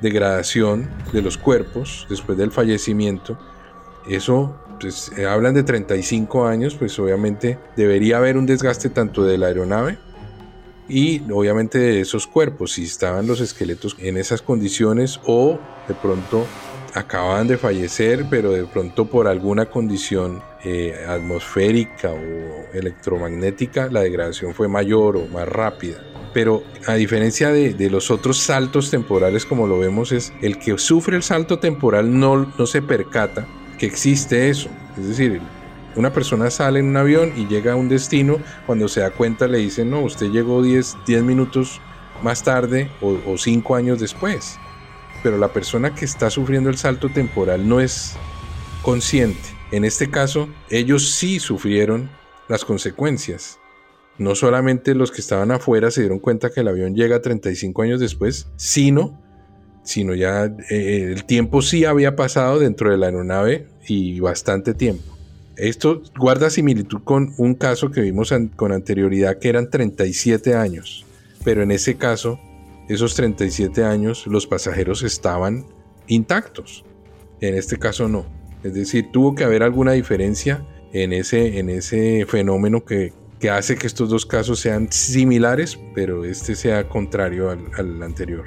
degradación 0.00 0.88
de 1.12 1.22
los 1.22 1.36
cuerpos 1.36 2.06
después 2.08 2.38
del 2.38 2.52
fallecimiento. 2.52 3.38
Eso, 4.08 4.58
pues 4.80 5.12
eh, 5.16 5.26
hablan 5.26 5.54
de 5.54 5.62
35 5.62 6.46
años, 6.46 6.74
pues 6.74 6.98
obviamente 6.98 7.58
debería 7.76 8.18
haber 8.18 8.36
un 8.36 8.46
desgaste 8.46 8.88
tanto 8.88 9.24
de 9.24 9.38
la 9.38 9.46
aeronave 9.46 9.98
y 10.90 11.22
obviamente 11.30 11.78
de 11.78 12.00
esos 12.00 12.26
cuerpos, 12.26 12.72
si 12.72 12.84
estaban 12.84 13.26
los 13.26 13.40
esqueletos 13.40 13.96
en 14.00 14.16
esas 14.16 14.42
condiciones 14.42 15.20
o 15.24 15.58
de 15.86 15.94
pronto 15.94 16.46
acababan 16.94 17.48
de 17.48 17.58
fallecer, 17.58 18.26
pero 18.28 18.52
de 18.52 18.64
pronto 18.64 19.06
por 19.06 19.28
alguna 19.28 19.66
condición 19.66 20.42
eh, 20.64 21.04
atmosférica 21.08 22.10
o 22.10 22.76
electromagnética, 22.76 23.88
la 23.90 24.00
degradación 24.00 24.54
fue 24.54 24.68
mayor 24.68 25.16
o 25.16 25.26
más 25.26 25.48
rápida. 25.48 26.02
Pero 26.32 26.62
a 26.86 26.94
diferencia 26.94 27.50
de, 27.50 27.90
los 27.90 28.10
otros 28.10 28.38
saltos 28.38 28.90
temporales 28.90 29.44
como 29.44 29.66
lo 29.66 29.78
vemos, 29.78 30.12
es 30.12 30.32
el 30.42 30.58
que 30.58 30.78
sufre 30.78 31.16
el 31.16 31.22
salto 31.22 31.58
temporal 31.58 32.18
no, 32.18 32.52
no 32.56 32.66
se 32.66 32.82
percata 32.82 33.46
que 33.78 33.86
existe 33.86 34.48
eso. 34.48 34.68
Es 34.96 35.08
decir, 35.08 35.40
una 35.96 36.12
persona 36.12 36.50
sale 36.50 36.80
en 36.80 36.86
un 36.86 36.96
avión 36.96 37.32
y 37.36 37.46
llega 37.46 37.72
a 37.72 37.76
un 37.76 37.88
destino, 37.88 38.38
cuando 38.66 38.86
se 38.86 39.00
da 39.00 39.10
cuenta 39.10 39.48
le 39.48 39.58
dicen, 39.58 39.90
no, 39.90 40.00
usted 40.00 40.30
llegó 40.30 40.62
10, 40.62 40.98
10 41.06 41.22
minutos 41.24 41.80
más 42.22 42.44
tarde 42.44 42.90
o, 43.00 43.18
o 43.26 43.38
5 43.38 43.74
años 43.74 43.98
después. 43.98 44.58
Pero 45.22 45.38
la 45.38 45.52
persona 45.52 45.94
que 45.94 46.04
está 46.04 46.30
sufriendo 46.30 46.70
el 46.70 46.78
salto 46.78 47.08
temporal 47.08 47.68
no 47.68 47.80
es 47.80 48.16
consciente. 48.82 49.40
En 49.70 49.84
este 49.84 50.10
caso, 50.10 50.48
ellos 50.68 51.10
sí 51.10 51.38
sufrieron 51.38 52.10
las 52.48 52.64
consecuencias 52.64 53.60
no 54.20 54.34
solamente 54.34 54.94
los 54.94 55.10
que 55.10 55.22
estaban 55.22 55.50
afuera 55.50 55.90
se 55.90 56.02
dieron 56.02 56.18
cuenta 56.18 56.50
que 56.50 56.60
el 56.60 56.68
avión 56.68 56.94
llega 56.94 57.22
35 57.22 57.80
años 57.80 58.00
después, 58.00 58.48
sino, 58.56 59.18
sino 59.82 60.14
ya 60.14 60.44
eh, 60.68 61.10
el 61.10 61.24
tiempo 61.24 61.62
sí 61.62 61.86
había 61.86 62.16
pasado 62.16 62.58
dentro 62.58 62.90
de 62.90 62.98
la 62.98 63.06
aeronave 63.06 63.68
y 63.88 64.20
bastante 64.20 64.74
tiempo. 64.74 65.16
Esto 65.56 66.02
guarda 66.18 66.50
similitud 66.50 67.00
con 67.02 67.32
un 67.38 67.54
caso 67.54 67.90
que 67.90 68.02
vimos 68.02 68.32
con 68.56 68.72
anterioridad 68.72 69.38
que 69.38 69.48
eran 69.48 69.70
37 69.70 70.54
años, 70.54 71.06
pero 71.42 71.62
en 71.62 71.70
ese 71.70 71.96
caso, 71.96 72.38
esos 72.94 73.14
37 73.14 73.84
años 73.84 74.26
los 74.26 74.46
pasajeros 74.46 75.02
estaban 75.02 75.66
intactos. 76.08 76.84
En 77.40 77.54
este 77.54 77.78
caso 77.78 78.08
no. 78.08 78.26
Es 78.64 78.74
decir, 78.74 79.10
tuvo 79.12 79.34
que 79.34 79.44
haber 79.44 79.62
alguna 79.62 79.92
diferencia 79.92 80.66
en 80.92 81.12
ese, 81.12 81.58
en 81.58 81.70
ese 81.70 82.26
fenómeno 82.26 82.84
que, 82.84 83.12
que 83.38 83.48
hace 83.48 83.76
que 83.76 83.86
estos 83.86 84.10
dos 84.10 84.26
casos 84.26 84.58
sean 84.58 84.90
similares, 84.90 85.78
pero 85.94 86.24
este 86.24 86.56
sea 86.56 86.88
contrario 86.88 87.50
al, 87.50 88.02
anterior. 88.02 88.44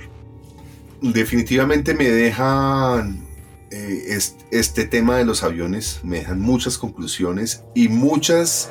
Definitivamente 1.02 1.94
me 1.94 2.10
dejan 2.10 3.26
eh, 3.72 4.20
este, 4.52 4.86
tema 4.86 5.18
de 5.18 5.26
los 5.26 5.44
aviones, 5.44 6.02
me 6.04 6.20
dejan 6.20 6.40
muchas 6.40 6.78
conclusiones 6.78 7.64
y 7.74 7.88
muchas 7.88 8.70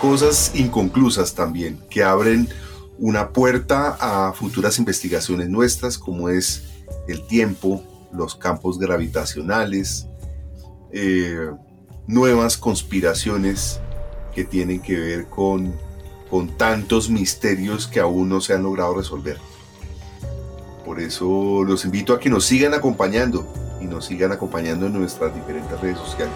cosas 0.00 0.52
inconclusas 0.54 1.34
también, 1.34 1.78
que 1.88 2.02
abren 2.02 2.48
una 2.98 3.30
puerta 3.30 3.96
a 4.00 4.32
futuras 4.32 4.78
investigaciones 4.78 5.48
nuestras, 5.48 5.98
como 5.98 6.28
es 6.28 6.64
el 7.08 7.26
tiempo, 7.26 7.82
los 8.12 8.34
campos 8.34 8.78
gravitacionales, 8.78 10.06
eh, 10.92 11.50
nuevas 12.06 12.56
conspiraciones 12.56 13.80
que 14.34 14.44
tienen 14.44 14.80
que 14.80 14.98
ver 14.98 15.26
con, 15.26 15.74
con 16.30 16.56
tantos 16.56 17.10
misterios 17.10 17.86
que 17.86 18.00
aún 18.00 18.28
no 18.28 18.40
se 18.40 18.54
han 18.54 18.62
logrado 18.62 18.94
resolver. 18.94 19.38
Por 20.84 21.00
eso 21.00 21.64
los 21.64 21.84
invito 21.84 22.12
a 22.14 22.20
que 22.20 22.30
nos 22.30 22.44
sigan 22.44 22.72
acompañando 22.72 23.46
y 23.80 23.86
nos 23.86 24.06
sigan 24.06 24.32
acompañando 24.32 24.86
en 24.86 24.92
nuestras 24.92 25.34
diferentes 25.34 25.78
redes 25.80 25.98
sociales. 25.98 26.34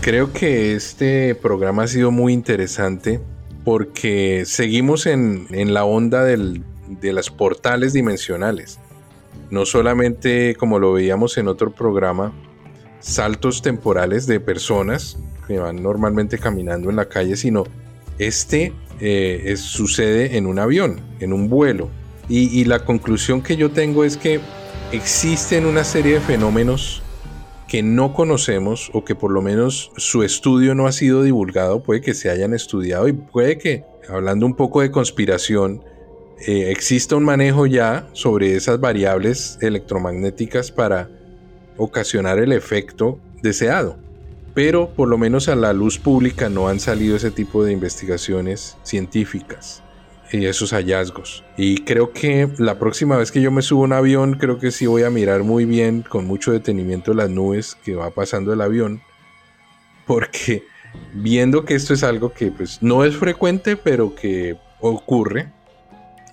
Creo 0.00 0.32
que 0.32 0.74
este 0.74 1.34
programa 1.34 1.84
ha 1.84 1.86
sido 1.86 2.10
muy 2.10 2.32
interesante 2.32 3.20
porque 3.64 4.44
seguimos 4.46 5.06
en, 5.06 5.46
en 5.50 5.74
la 5.74 5.84
onda 5.84 6.24
del, 6.24 6.64
de 6.88 7.12
las 7.12 7.30
portales 7.30 7.92
dimensionales. 7.92 8.78
no 9.50 9.66
solamente 9.66 10.54
como 10.56 10.78
lo 10.78 10.92
veíamos 10.92 11.36
en 11.38 11.48
otro 11.48 11.72
programa, 11.72 12.32
saltos 13.00 13.62
temporales 13.62 14.26
de 14.26 14.38
personas 14.38 15.18
que 15.46 15.58
van 15.58 15.82
normalmente 15.82 16.38
caminando 16.38 16.90
en 16.90 16.96
la 16.96 17.08
calle, 17.08 17.36
sino 17.36 17.64
este 18.18 18.72
eh, 19.00 19.54
sucede 19.56 20.36
en 20.36 20.46
un 20.46 20.58
avión, 20.58 21.00
en 21.20 21.32
un 21.32 21.48
vuelo. 21.48 21.90
Y, 22.28 22.64
la 22.66 22.84
conclusión 22.84 23.42
que 23.42 23.56
yo 23.56 23.72
tengo 23.72 24.04
es 24.04 24.16
que 24.16 24.38
existen 24.92 25.66
una 25.66 25.82
serie 25.82 26.14
de 26.14 26.20
fenómenos 26.20 27.02
que 27.70 27.84
no 27.84 28.12
conocemos 28.14 28.90
o 28.94 29.04
que 29.04 29.14
por 29.14 29.30
lo 29.30 29.42
menos 29.42 29.92
su 29.96 30.24
estudio 30.24 30.74
no 30.74 30.88
ha 30.88 30.92
sido 30.92 31.22
divulgado, 31.22 31.84
puede 31.84 32.00
que 32.00 32.14
se 32.14 32.28
hayan 32.28 32.52
estudiado 32.52 33.06
y 33.06 33.12
puede 33.12 33.58
que, 33.58 33.84
hablando 34.08 34.44
un 34.44 34.56
poco 34.56 34.80
de 34.80 34.90
conspiración, 34.90 35.84
eh, 36.48 36.72
exista 36.72 37.14
un 37.14 37.22
manejo 37.22 37.66
ya 37.66 38.08
sobre 38.12 38.56
esas 38.56 38.80
variables 38.80 39.56
electromagnéticas 39.60 40.72
para 40.72 41.10
ocasionar 41.76 42.40
el 42.40 42.50
efecto 42.50 43.20
deseado. 43.40 43.96
Pero 44.52 44.90
por 44.90 45.08
lo 45.08 45.16
menos 45.16 45.48
a 45.48 45.54
la 45.54 45.72
luz 45.72 45.96
pública 46.00 46.48
no 46.48 46.66
han 46.66 46.80
salido 46.80 47.14
ese 47.14 47.30
tipo 47.30 47.62
de 47.62 47.72
investigaciones 47.72 48.78
científicas 48.82 49.84
esos 50.32 50.72
hallazgos. 50.72 51.44
Y 51.56 51.84
creo 51.84 52.12
que 52.12 52.48
la 52.58 52.78
próxima 52.78 53.16
vez 53.16 53.32
que 53.32 53.40
yo 53.40 53.50
me 53.50 53.62
subo 53.62 53.82
a 53.82 53.86
un 53.86 53.92
avión, 53.92 54.34
creo 54.34 54.58
que 54.58 54.70
sí 54.70 54.86
voy 54.86 55.02
a 55.02 55.10
mirar 55.10 55.42
muy 55.42 55.64
bien, 55.64 56.02
con 56.02 56.26
mucho 56.26 56.52
detenimiento, 56.52 57.14
las 57.14 57.30
nubes 57.30 57.76
que 57.84 57.94
va 57.94 58.10
pasando 58.10 58.52
el 58.52 58.60
avión. 58.60 59.02
Porque 60.06 60.64
viendo 61.14 61.64
que 61.64 61.74
esto 61.74 61.94
es 61.94 62.02
algo 62.02 62.32
que 62.32 62.50
pues 62.50 62.82
no 62.82 63.04
es 63.04 63.16
frecuente, 63.16 63.76
pero 63.76 64.14
que 64.14 64.56
ocurre 64.80 65.52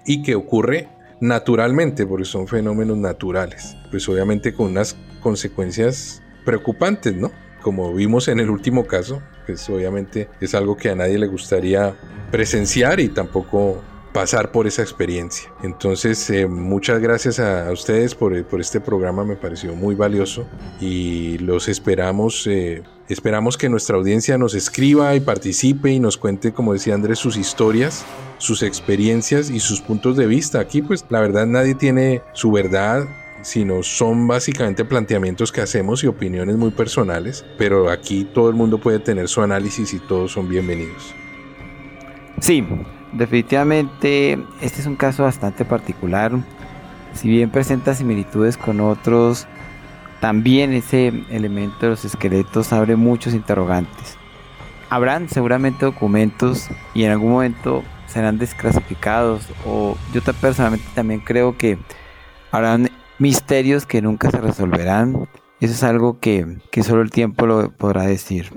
y 0.05 0.23
que 0.23 0.35
ocurre 0.35 0.87
naturalmente, 1.19 2.05
porque 2.05 2.25
son 2.25 2.47
fenómenos 2.47 2.97
naturales. 2.97 3.75
Pues 3.91 4.07
obviamente 4.07 4.53
con 4.53 4.67
unas 4.67 4.95
consecuencias 5.21 6.21
preocupantes, 6.45 7.15
¿no? 7.15 7.31
Como 7.61 7.93
vimos 7.93 8.27
en 8.27 8.39
el 8.39 8.49
último 8.49 8.85
caso, 8.85 9.21
pues 9.45 9.69
obviamente 9.69 10.29
es 10.39 10.55
algo 10.55 10.77
que 10.77 10.89
a 10.89 10.95
nadie 10.95 11.17
le 11.17 11.27
gustaría 11.27 11.95
presenciar 12.31 12.99
y 12.99 13.09
tampoco 13.09 13.81
pasar 14.17 14.51
por 14.51 14.65
esa 14.65 14.81
experiencia. 14.81 15.51
Entonces, 15.61 16.27
eh, 16.31 16.47
muchas 16.47 16.99
gracias 16.99 17.39
a, 17.39 17.71
ustedes 17.71 18.15
por, 18.15 18.43
por, 18.45 18.59
este 18.59 18.79
programa, 18.79 19.23
me 19.23 19.35
pareció 19.35 19.75
muy 19.75 19.93
valioso 19.93 20.47
y 20.81 21.37
los 21.37 21.67
esperamos. 21.67 22.47
Eh, 22.47 22.81
esperamos 23.09 23.57
que 23.57 23.69
nuestra 23.69 23.95
audiencia 23.95 24.37
nos 24.39 24.55
escriba 24.55 25.13
y 25.13 25.19
participe 25.19 25.91
y 25.91 25.99
nos 25.99 26.17
cuente, 26.17 26.51
como 26.51 26.73
decía 26.73 26.95
Andrés, 26.95 27.19
sus 27.19 27.37
historias, 27.37 28.05
sus 28.39 28.63
experiencias 28.63 29.51
y 29.51 29.59
sus 29.59 29.81
puntos 29.81 30.17
de 30.17 30.25
vista. 30.25 30.59
Aquí, 30.59 30.81
pues, 30.81 31.05
la 31.09 31.21
verdad, 31.21 31.45
nadie 31.45 31.75
tiene 31.75 32.23
su 32.33 32.51
verdad 32.51 33.07
sino 33.41 33.83
son 33.83 34.27
básicamente 34.27 34.85
planteamientos 34.85 35.51
que 35.51 35.61
hacemos 35.61 36.03
y 36.03 36.07
opiniones 36.07 36.57
muy 36.57 36.71
personales, 36.71 37.45
pero 37.57 37.89
aquí 37.89 38.25
todo 38.25 38.49
el 38.49 38.55
mundo 38.55 38.79
puede 38.79 38.99
tener 38.99 39.27
su 39.27 39.41
análisis 39.41 39.93
y 39.93 39.99
todos 39.99 40.31
son 40.31 40.49
bienvenidos. 40.49 41.13
Sí, 42.39 42.65
definitivamente 43.13 44.39
este 44.61 44.81
es 44.81 44.85
un 44.85 44.95
caso 44.95 45.23
bastante 45.23 45.65
particular. 45.65 46.31
Si 47.13 47.27
bien 47.27 47.49
presenta 47.49 47.95
similitudes 47.95 48.57
con 48.57 48.79
otros, 48.79 49.47
también 50.19 50.73
ese 50.73 51.07
elemento 51.29 51.77
de 51.81 51.89
los 51.89 52.05
esqueletos 52.05 52.73
abre 52.73 52.95
muchos 52.95 53.33
interrogantes. 53.33 54.17
Habrán 54.89 55.29
seguramente 55.29 55.85
documentos 55.85 56.69
y 56.93 57.03
en 57.03 57.11
algún 57.11 57.31
momento 57.31 57.83
serán 58.07 58.37
desclasificados 58.37 59.43
o 59.65 59.97
yo 60.13 60.21
personalmente 60.21 60.87
también 60.95 61.19
creo 61.19 61.57
que 61.57 61.77
habrán 62.51 62.86
misterios 63.19 63.85
que 63.85 64.01
nunca 64.01 64.31
se 64.31 64.37
resolverán. 64.37 65.27
Eso 65.59 65.73
es 65.73 65.83
algo 65.83 66.19
que, 66.19 66.57
que 66.71 66.83
solo 66.83 67.01
el 67.01 67.11
tiempo 67.11 67.45
lo 67.45 67.71
podrá 67.71 68.03
decir. 68.03 68.51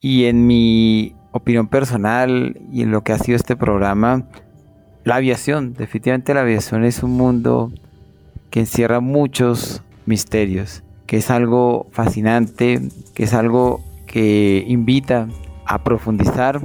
Y 0.00 0.26
en 0.26 0.46
mi 0.46 1.14
opinión 1.32 1.68
personal 1.68 2.60
y 2.72 2.82
en 2.82 2.90
lo 2.90 3.02
que 3.02 3.12
ha 3.12 3.18
sido 3.18 3.36
este 3.36 3.56
programa, 3.56 4.28
la 5.04 5.16
aviación, 5.16 5.72
definitivamente 5.74 6.34
la 6.34 6.42
aviación 6.42 6.84
es 6.84 7.02
un 7.02 7.12
mundo 7.12 7.72
que 8.50 8.60
encierra 8.60 9.00
muchos 9.00 9.82
misterios, 10.04 10.82
que 11.06 11.18
es 11.18 11.30
algo 11.30 11.86
fascinante, 11.92 12.80
que 13.14 13.24
es 13.24 13.34
algo 13.34 13.80
que 14.06 14.64
invita 14.66 15.28
a 15.64 15.82
profundizar 15.82 16.60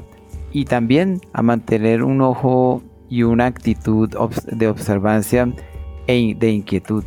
y 0.51 0.65
también 0.65 1.21
a 1.33 1.41
mantener 1.41 2.03
un 2.03 2.21
ojo 2.21 2.83
y 3.09 3.23
una 3.23 3.45
actitud 3.45 4.09
de 4.47 4.67
observancia 4.67 5.51
e 6.07 6.35
de 6.35 6.51
inquietud 6.51 7.03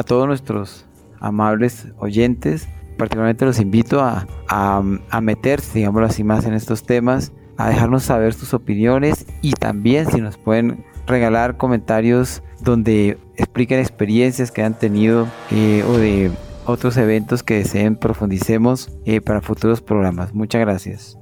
a 0.00 0.02
todos 0.02 0.26
nuestros 0.26 0.86
amables 1.20 1.86
oyentes. 1.98 2.68
Particularmente 2.96 3.44
los 3.44 3.60
invito 3.60 4.00
a, 4.00 4.26
a, 4.48 5.20
meterse, 5.20 5.78
digámoslo 5.78 6.06
así, 6.06 6.24
más 6.24 6.44
en 6.46 6.54
estos 6.54 6.84
temas, 6.84 7.32
a 7.56 7.68
dejarnos 7.68 8.04
saber 8.04 8.34
sus 8.34 8.52
opiniones 8.52 9.26
y 9.42 9.52
también 9.52 10.10
si 10.10 10.20
nos 10.20 10.36
pueden 10.36 10.84
regalar 11.06 11.56
comentarios 11.56 12.42
donde 12.60 13.18
expliquen 13.36 13.80
experiencias 13.80 14.50
que 14.50 14.62
han 14.62 14.78
tenido 14.78 15.28
eh, 15.50 15.84
o 15.86 15.96
de 15.96 16.30
otros 16.66 16.96
eventos 16.96 17.42
que 17.42 17.54
deseen 17.54 17.96
profundicemos 17.96 18.90
eh, 19.04 19.20
para 19.20 19.40
futuros 19.40 19.80
programas. 19.80 20.34
Muchas 20.34 20.60
gracias. 20.60 21.18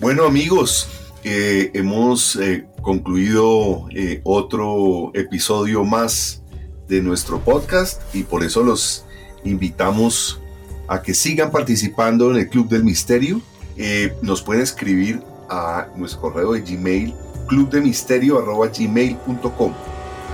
Bueno 0.00 0.24
amigos, 0.24 0.88
eh, 1.24 1.70
hemos 1.74 2.38
concluido 2.82 3.88
otro 4.24 5.10
episodio 5.14 5.84
más 5.84 6.42
de 6.88 7.02
nuestro 7.02 7.40
podcast 7.40 8.00
y 8.14 8.22
por 8.24 8.42
eso 8.42 8.62
los 8.62 9.04
invitamos 9.44 10.40
a 10.88 11.02
que 11.02 11.12
sigan 11.14 11.50
participando 11.50 12.30
en 12.30 12.38
el 12.38 12.48
Club 12.48 12.66
del 12.68 12.82
Misterio. 12.82 13.42
Eh, 13.76 14.16
nos 14.22 14.40
pueden 14.42 14.62
escribir 14.62 15.22
a 15.50 15.88
nuestro 15.94 16.22
correo 16.22 16.54
de 16.54 16.62
Gmail, 16.62 17.14
clubdemisterio.gmail.com, 17.46 19.74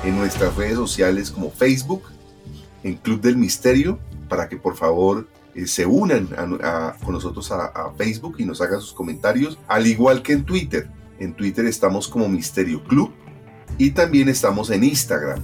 en 0.05 0.17
nuestras 0.17 0.55
redes 0.57 0.77
sociales 0.77 1.31
como 1.31 1.51
Facebook, 1.51 2.05
en 2.83 2.95
Club 2.97 3.21
del 3.21 3.37
Misterio, 3.37 3.99
para 4.29 4.49
que 4.49 4.57
por 4.57 4.77
favor 4.77 5.29
eh, 5.55 5.67
se 5.67 5.85
unan 5.87 6.29
con 7.05 7.15
nosotros 7.15 7.53
a, 7.53 7.67
a, 7.67 7.93
Facebook 7.95 8.37
y 8.39 8.45
nos 8.45 8.61
hagan 8.61 8.81
sus 8.81 8.93
comentarios, 8.93 9.57
al 9.69 9.87
igual 9.87 10.23
que 10.23 10.33
en 10.33 10.45
Twitter. 10.45 10.89
En 11.19 11.33
Twitter 11.35 11.65
estamos 11.67 12.09
como 12.09 12.29
Misterio 12.29 12.83
Club 12.85 13.13
y 13.79 13.91
también 13.91 14.29
estamos 14.29 14.71
en 14.71 14.83
Instagram 14.85 15.43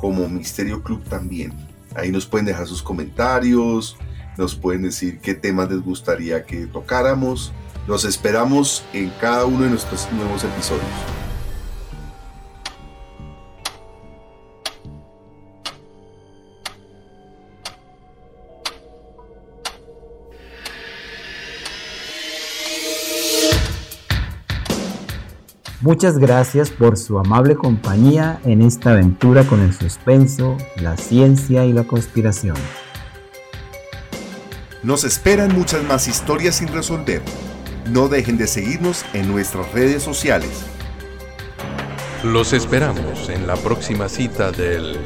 como 0.00 0.28
Misterio 0.28 0.82
Club 0.82 1.04
también. 1.04 1.52
Ahí 1.94 2.10
nos 2.10 2.26
pueden 2.26 2.46
dejar 2.46 2.66
sus 2.66 2.82
comentarios, 2.82 3.96
nos 4.38 4.54
pueden 4.54 4.82
decir 4.82 5.18
qué 5.20 5.34
temas 5.34 5.70
les 5.70 5.80
gustaría 5.80 6.44
que 6.44 6.66
tocáramos. 6.66 7.52
Los 7.86 8.04
esperamos 8.04 8.84
en 8.92 9.10
cada 9.20 9.44
uno 9.44 9.64
de 9.64 9.70
nuestros 9.70 10.10
nuevos 10.12 10.44
episodios. 10.44 11.19
Muchas 25.90 26.18
gracias 26.18 26.70
por 26.70 26.96
su 26.96 27.18
amable 27.18 27.56
compañía 27.56 28.40
en 28.44 28.62
esta 28.62 28.92
aventura 28.92 29.42
con 29.42 29.60
el 29.60 29.74
suspenso, 29.74 30.56
la 30.76 30.96
ciencia 30.96 31.64
y 31.64 31.72
la 31.72 31.82
conspiración. 31.82 32.54
Nos 34.84 35.02
esperan 35.02 35.52
muchas 35.52 35.82
más 35.82 36.06
historias 36.06 36.54
sin 36.54 36.68
resolver. 36.68 37.22
No 37.88 38.06
dejen 38.06 38.38
de 38.38 38.46
seguirnos 38.46 39.04
en 39.14 39.32
nuestras 39.32 39.72
redes 39.72 40.04
sociales. 40.04 40.64
Los 42.22 42.52
esperamos 42.52 43.28
en 43.28 43.48
la 43.48 43.56
próxima 43.56 44.08
cita 44.08 44.52
del 44.52 44.96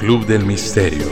Club 0.00 0.26
del 0.26 0.44
Misterio. 0.44 1.06